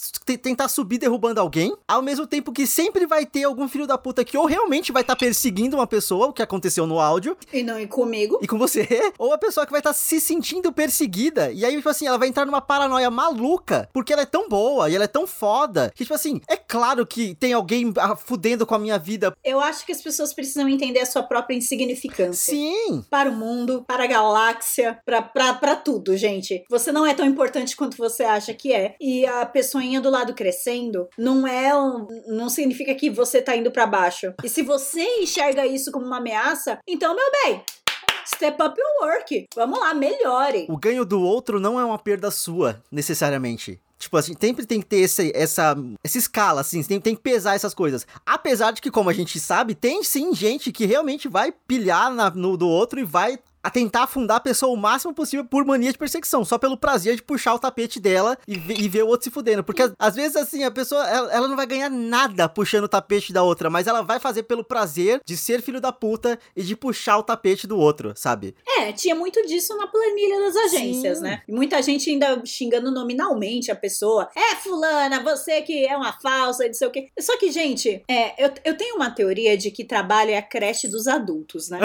[0.41, 4.25] tentar subir derrubando alguém, ao mesmo tempo que sempre vai ter algum filho da puta
[4.25, 7.77] que ou realmente vai estar perseguindo uma pessoa, o que aconteceu no áudio, E não
[7.77, 8.39] ir comigo.
[8.41, 8.87] e com você,
[9.19, 11.51] ou Ou a pessoa que vai estar se sentindo perseguida.
[11.53, 14.91] E aí, tipo assim, ela vai entrar numa paranoia maluca, porque ela é tão boa
[14.91, 18.67] e ela é tão foda, que, tipo assim, é claro que tem alguém ah, fudendo
[18.67, 19.33] com a minha vida.
[19.43, 22.53] Eu acho que as pessoas precisam entender a sua própria insignificância.
[22.53, 23.03] Sim.
[23.09, 26.63] Para o mundo, para a galáxia, pra, pra, pra tudo, gente.
[26.69, 28.97] Você não é tão importante quanto você acha que é.
[29.01, 33.71] E a pessoinha do lado crescendo não é um, não significa que você tá indo
[33.71, 34.35] pra baixo.
[34.45, 37.63] E se você enxerga isso como uma ameaça, então, meu bem,
[38.27, 39.49] step up your work.
[39.55, 40.67] Vamos lá, melhore.
[40.69, 43.81] O ganho do outro não é uma perda sua, necessariamente.
[44.03, 47.55] Tipo assim, sempre tem que ter esse, essa, essa escala, assim, tem, tem que pesar
[47.55, 48.05] essas coisas.
[48.27, 52.29] Apesar de que, como a gente sabe, tem sim gente que realmente vai pilhar na,
[52.29, 55.93] no do outro e vai a tentar afundar a pessoa o máximo possível por mania
[55.93, 59.07] de perseguição, só pelo prazer de puxar o tapete dela e, ver, e ver o
[59.07, 59.63] outro se fudendo.
[59.63, 63.33] Porque às vezes, assim, a pessoa ela, ela, não vai ganhar nada puxando o tapete
[63.33, 66.75] da outra, mas ela vai fazer pelo prazer de ser filho da puta e de
[66.75, 68.55] puxar o tapete do outro, sabe?
[68.79, 71.25] É, tinha muito disso na planilha das agências, Sim.
[71.25, 71.43] né?
[71.47, 74.29] E muita gente ainda xingando nominalmente a pessoa.
[74.35, 77.09] É, fulana, você que é uma falsa, não sei o quê.
[77.21, 80.89] Só que, gente, é, eu, eu tenho uma teoria de que trabalho é a creche
[80.89, 81.81] dos adultos, né?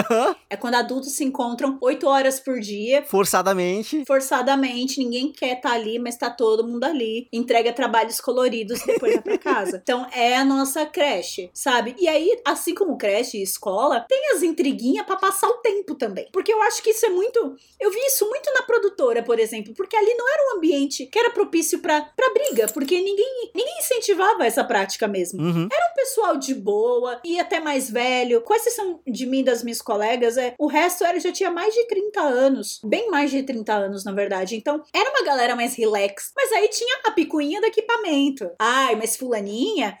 [0.50, 3.02] é quando adultos se encontram trabalham oito horas por dia.
[3.02, 4.04] Forçadamente.
[4.06, 7.28] Forçadamente, ninguém quer estar tá ali, mas tá todo mundo ali.
[7.32, 9.82] Entrega trabalhos coloridos depois vai pra casa.
[9.88, 11.94] Então é a nossa creche, sabe?
[11.98, 16.28] E aí, assim como creche e escola, tem as intriguinhas para passar o tempo também.
[16.30, 17.56] Porque eu acho que isso é muito.
[17.80, 21.18] Eu vi isso muito na produtora, por exemplo, porque ali não era um ambiente que
[21.18, 25.40] era propício pra, pra briga, porque ninguém, ninguém incentivava essa prática mesmo.
[25.40, 25.68] Uhum.
[25.72, 28.42] Era um pessoal de boa, e até mais velho.
[28.42, 31.88] Com exceção de mim das minhas colegas, é, o resto era já tinha mais de
[31.88, 32.80] 30 anos.
[32.84, 34.54] Bem mais de 30 anos, na verdade.
[34.54, 36.30] Então, era uma galera mais relax.
[36.36, 38.48] Mas aí tinha a picuinha do equipamento.
[38.60, 39.98] Ai, mas fulaninha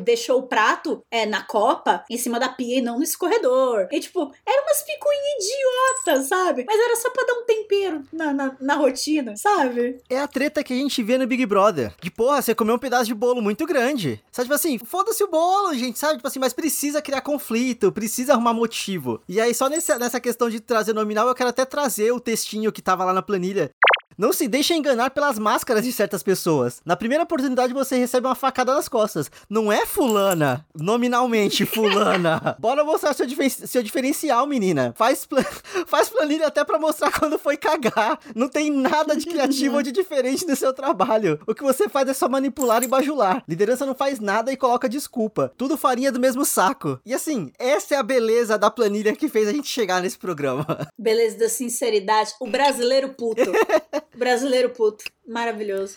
[0.00, 3.86] deixou o prato é, na copa em cima da pia e não no escorredor.
[3.92, 6.64] E, tipo, era umas picuinhas idiotas, sabe?
[6.66, 10.00] Mas era só pra dar um tempero na, na, na rotina, sabe?
[10.08, 11.94] É a treta que a gente vê no Big Brother.
[12.00, 14.24] Que, porra, você comeu um pedaço de bolo muito grande.
[14.32, 16.14] Sabe, tipo assim, foda-se o bolo, gente, sabe?
[16.14, 19.20] Tipo assim, mas precisa criar conflito, precisa arrumar motivo.
[19.28, 22.72] E aí, só nesse, nessa questão de trazer nominal, eu quero até trazer o textinho
[22.72, 23.70] que tava lá na planilha.
[24.16, 26.80] Não se deixe enganar pelas máscaras de certas pessoas.
[26.84, 29.30] Na primeira oportunidade você recebe uma facada nas costas.
[29.48, 32.56] Não é fulana, nominalmente fulana.
[32.58, 34.94] Bora mostrar seu, difer seu diferencial, menina.
[34.96, 35.26] Faz,
[35.86, 38.18] faz planilha até para mostrar quando foi cagar.
[38.34, 41.40] Não tem nada de criativo ou de diferente no seu trabalho.
[41.46, 43.42] O que você faz é só manipular e bajular.
[43.48, 45.52] Liderança não faz nada e coloca desculpa.
[45.56, 47.00] Tudo farinha do mesmo saco.
[47.04, 50.66] E assim, essa é a beleza da planilha que fez a gente chegar nesse programa.
[50.98, 52.32] Beleza da sinceridade.
[52.40, 53.50] O brasileiro puto.
[54.14, 55.04] Brasileiro puto.
[55.26, 55.96] Maravilhoso.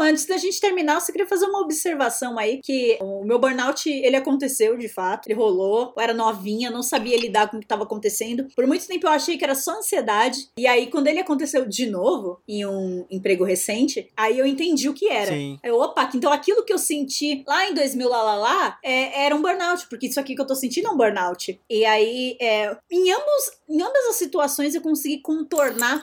[0.00, 3.88] Antes da gente terminar, eu só queria fazer uma observação aí, que o meu burnout,
[3.88, 7.66] ele aconteceu de fato, ele rolou, eu era novinha, não sabia lidar com o que
[7.66, 8.46] estava acontecendo.
[8.56, 11.86] Por muito tempo eu achei que era só ansiedade, e aí quando ele aconteceu de
[11.86, 15.32] novo, em um emprego recente, aí eu entendi o que era.
[15.32, 15.58] Sim.
[15.62, 19.36] Eu, opa, então aquilo que eu senti lá em 2000 lá lá lá, é, era
[19.36, 21.60] um burnout, porque isso aqui que eu tô sentindo é um burnout.
[21.68, 26.02] E aí, é, em, ambos, em ambas as situações eu consegui contornar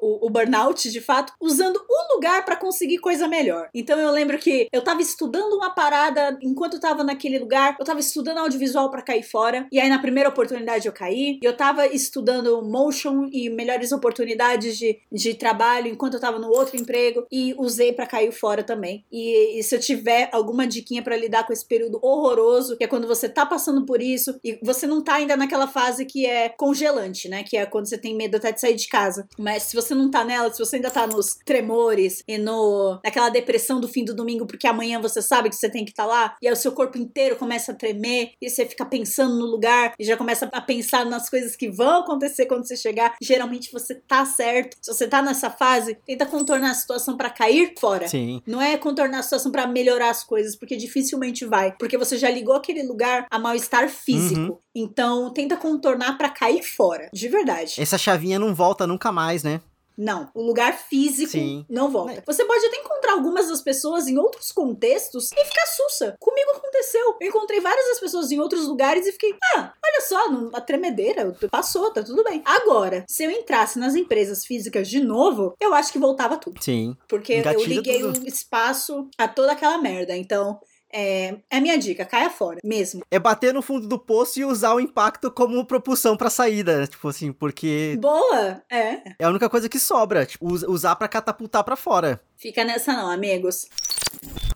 [0.00, 3.68] o, o, burnout, de fato, usando o lugar para conseguir coisa melhor.
[3.74, 7.84] Então eu lembro que eu tava estudando uma parada enquanto eu tava naquele lugar, eu
[7.84, 11.86] tava estudando audiovisual para cair fora, e aí na primeira oportunidade eu caí, eu tava
[11.86, 17.54] estudando motion e melhores oportunidades de, de trabalho enquanto eu tava no outro emprego e
[17.58, 19.04] usei para cair fora também.
[19.10, 22.86] E, e, se eu tiver alguma diquinha para lidar com esse período horroroso, que é
[22.88, 26.48] quando você tá passando por isso e você não tá ainda naquela fase que é
[26.48, 27.42] congelante, né?
[27.42, 29.26] Que é quando você tem medo até de sair de casa.
[29.42, 33.28] Mas se você não tá nela, se você ainda tá nos tremores e no naquela
[33.28, 36.08] depressão do fim do domingo, porque amanhã você sabe que você tem que estar tá
[36.08, 39.46] lá, e aí o seu corpo inteiro começa a tremer, e você fica pensando no
[39.46, 43.16] lugar, e já começa a pensar nas coisas que vão acontecer quando você chegar.
[43.20, 44.76] Geralmente você tá certo.
[44.80, 48.06] Se você tá nessa fase, tenta contornar a situação para cair fora.
[48.08, 48.40] Sim.
[48.46, 51.74] Não é contornar a situação para melhorar as coisas, porque dificilmente vai.
[51.76, 54.52] Porque você já ligou aquele lugar a mal-estar físico.
[54.52, 54.58] Uhum.
[54.74, 57.10] Então, tenta contornar para cair fora.
[57.12, 57.80] De verdade.
[57.80, 59.60] Essa chavinha não volta nunca mais né?
[59.96, 61.66] Não, o lugar físico Sim.
[61.68, 62.22] não volta.
[62.26, 66.16] Você pode até encontrar algumas das pessoas em outros contextos e ficar sussa.
[66.18, 67.16] Comigo aconteceu.
[67.20, 70.18] Eu encontrei várias das pessoas em outros lugares e fiquei, ah, olha só,
[70.54, 72.42] a tremedeira passou, tá tudo bem.
[72.44, 76.62] Agora, se eu entrasse nas empresas físicas de novo, eu acho que voltava tudo.
[76.62, 76.96] Sim.
[77.06, 78.20] Porque Engatilha eu liguei tudo.
[78.20, 80.16] um espaço a toda aquela merda.
[80.16, 80.58] Então,
[80.92, 83.02] É, é a minha dica, caia fora, mesmo.
[83.10, 87.08] É bater no fundo do poço e usar o impacto como propulsão pra saída, tipo
[87.08, 88.62] assim, porque Boa!
[88.70, 89.14] É.
[89.18, 92.20] é a única coisa que sobra, tipo, us- usar pra catapultar pra fora.
[92.36, 93.66] Fica nessa não, amigos.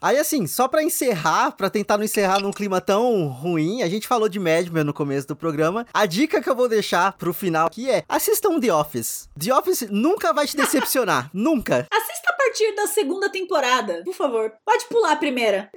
[0.03, 4.07] Aí assim, só pra encerrar, pra tentar não encerrar num clima tão ruim, a gente
[4.07, 5.87] falou de Mad Men no começo do programa.
[5.93, 9.29] A dica que eu vou deixar pro final aqui é: assistam The Office.
[9.39, 11.87] The Office nunca vai te decepcionar, nunca.
[11.91, 14.53] Assista a partir da segunda temporada, por favor.
[14.65, 15.71] Pode pular a primeira.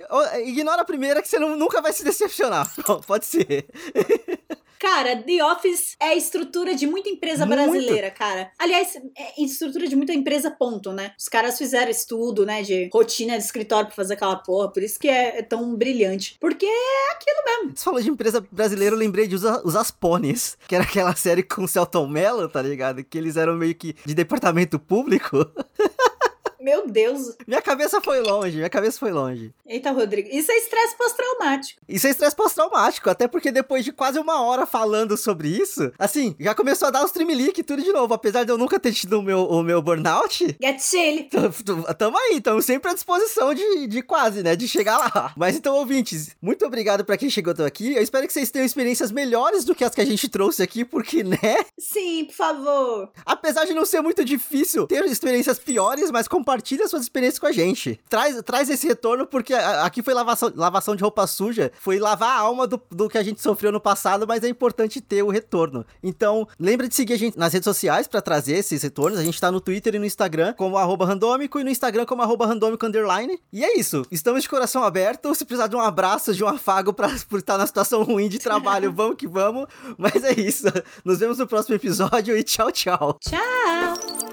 [0.45, 2.69] Ignora a primeira que você não- nunca vai se decepcionar.
[2.83, 3.67] Pronto, Pode ser.
[4.79, 7.59] Cara, The Office é estrutura de muita empresa Muito.
[7.59, 8.49] brasileira, cara.
[8.57, 11.11] Aliás, é estrutura de muita empresa, ponto, né?
[11.19, 14.97] Os caras fizeram estudo, né, de rotina de escritório pra fazer aquela porra, por isso
[14.97, 16.37] que é, é tão brilhante.
[16.39, 17.75] Porque é aquilo mesmo.
[17.75, 21.43] Você falou de empresa brasileira, eu lembrei de Os, os Aspones, que era aquela série
[21.43, 23.03] com o Celton Mello, tá ligado?
[23.03, 25.37] Que eles eram meio que de departamento público.
[26.69, 27.35] Meu Deus.
[27.47, 29.51] Minha cabeça foi longe, minha cabeça foi longe.
[29.65, 30.29] Eita, Rodrigo.
[30.31, 31.81] Isso é estresse pós-traumático.
[31.89, 36.35] Isso é estresse pós-traumático, até porque depois de quase uma hora falando sobre isso, assim,
[36.39, 38.13] já começou a dar os tremelique tudo de novo.
[38.13, 41.27] Apesar de eu nunca ter tido o meu, o meu burnout, Gatilho.
[41.97, 45.33] tamo aí, estamos sempre à disposição de, de quase, né, de chegar lá.
[45.35, 47.95] Mas então, ouvintes, muito obrigado pra quem chegou até aqui.
[47.95, 50.85] Eu espero que vocês tenham experiências melhores do que as que a gente trouxe aqui,
[50.85, 53.11] porque, né, Sim, por favor.
[53.25, 56.27] apesar de não ser muito difícil ter experiências piores, mas
[56.59, 57.99] compartilha suas experiências com a gente.
[58.09, 62.39] Traz, traz esse retorno, porque aqui foi lavação, lavação de roupa suja, foi lavar a
[62.41, 65.85] alma do, do que a gente sofreu no passado, mas é importante ter o retorno.
[66.03, 69.17] Então, lembra de seguir a gente nas redes sociais pra trazer esses retornos.
[69.19, 72.21] A gente tá no Twitter e no Instagram como arroba randômico e no Instagram como
[72.21, 73.39] arroba randômico underline.
[73.53, 74.03] E é isso.
[74.11, 75.33] Estamos de coração aberto.
[75.33, 78.39] Se precisar de um abraço, de um afago pra, por estar na situação ruim de
[78.39, 79.67] trabalho, vamos que vamos.
[79.97, 80.65] Mas é isso.
[81.05, 83.17] Nos vemos no próximo episódio e tchau, tchau.
[83.21, 84.28] Tchau.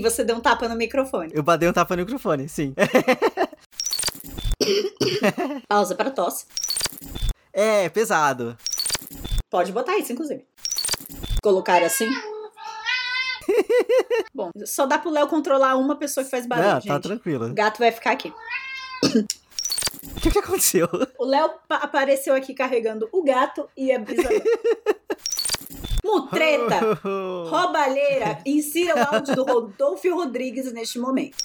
[0.00, 1.30] E você deu um tapa no microfone.
[1.34, 2.72] Eu badei um tapa no microfone, sim.
[5.68, 6.46] Pausa para tosse.
[7.52, 8.56] É, pesado.
[9.50, 10.46] Pode botar isso, inclusive.
[11.42, 12.08] Colocar assim.
[14.34, 16.88] Bom, só dá pro Léo controlar uma pessoa que faz barulho, Não, gente.
[16.88, 17.48] tá tranquilo.
[17.48, 18.32] O gato vai ficar aqui.
[20.16, 20.88] O que, que aconteceu?
[21.18, 24.28] O Léo pa- apareceu aqui carregando o gato e a brisa.
[26.04, 26.98] Mutreta!
[27.48, 28.38] Roubalheira!
[28.46, 31.36] Insira o áudio do Rodolfo Rodrigues neste momento.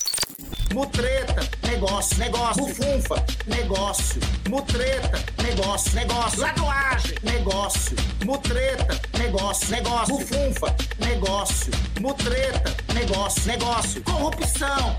[0.73, 2.65] Mutreta, negócio, negócio.
[2.65, 4.21] Bufunfa, negócio.
[4.49, 6.41] Mutreta, negócio, negócio.
[6.41, 7.97] Lagoagem, negócio.
[8.25, 10.17] Mutreta, negócio, negócio.
[10.17, 11.71] Bufunfa, negócio.
[12.01, 14.03] Mutreta, negócio, negócio.
[14.03, 14.97] Corrupção,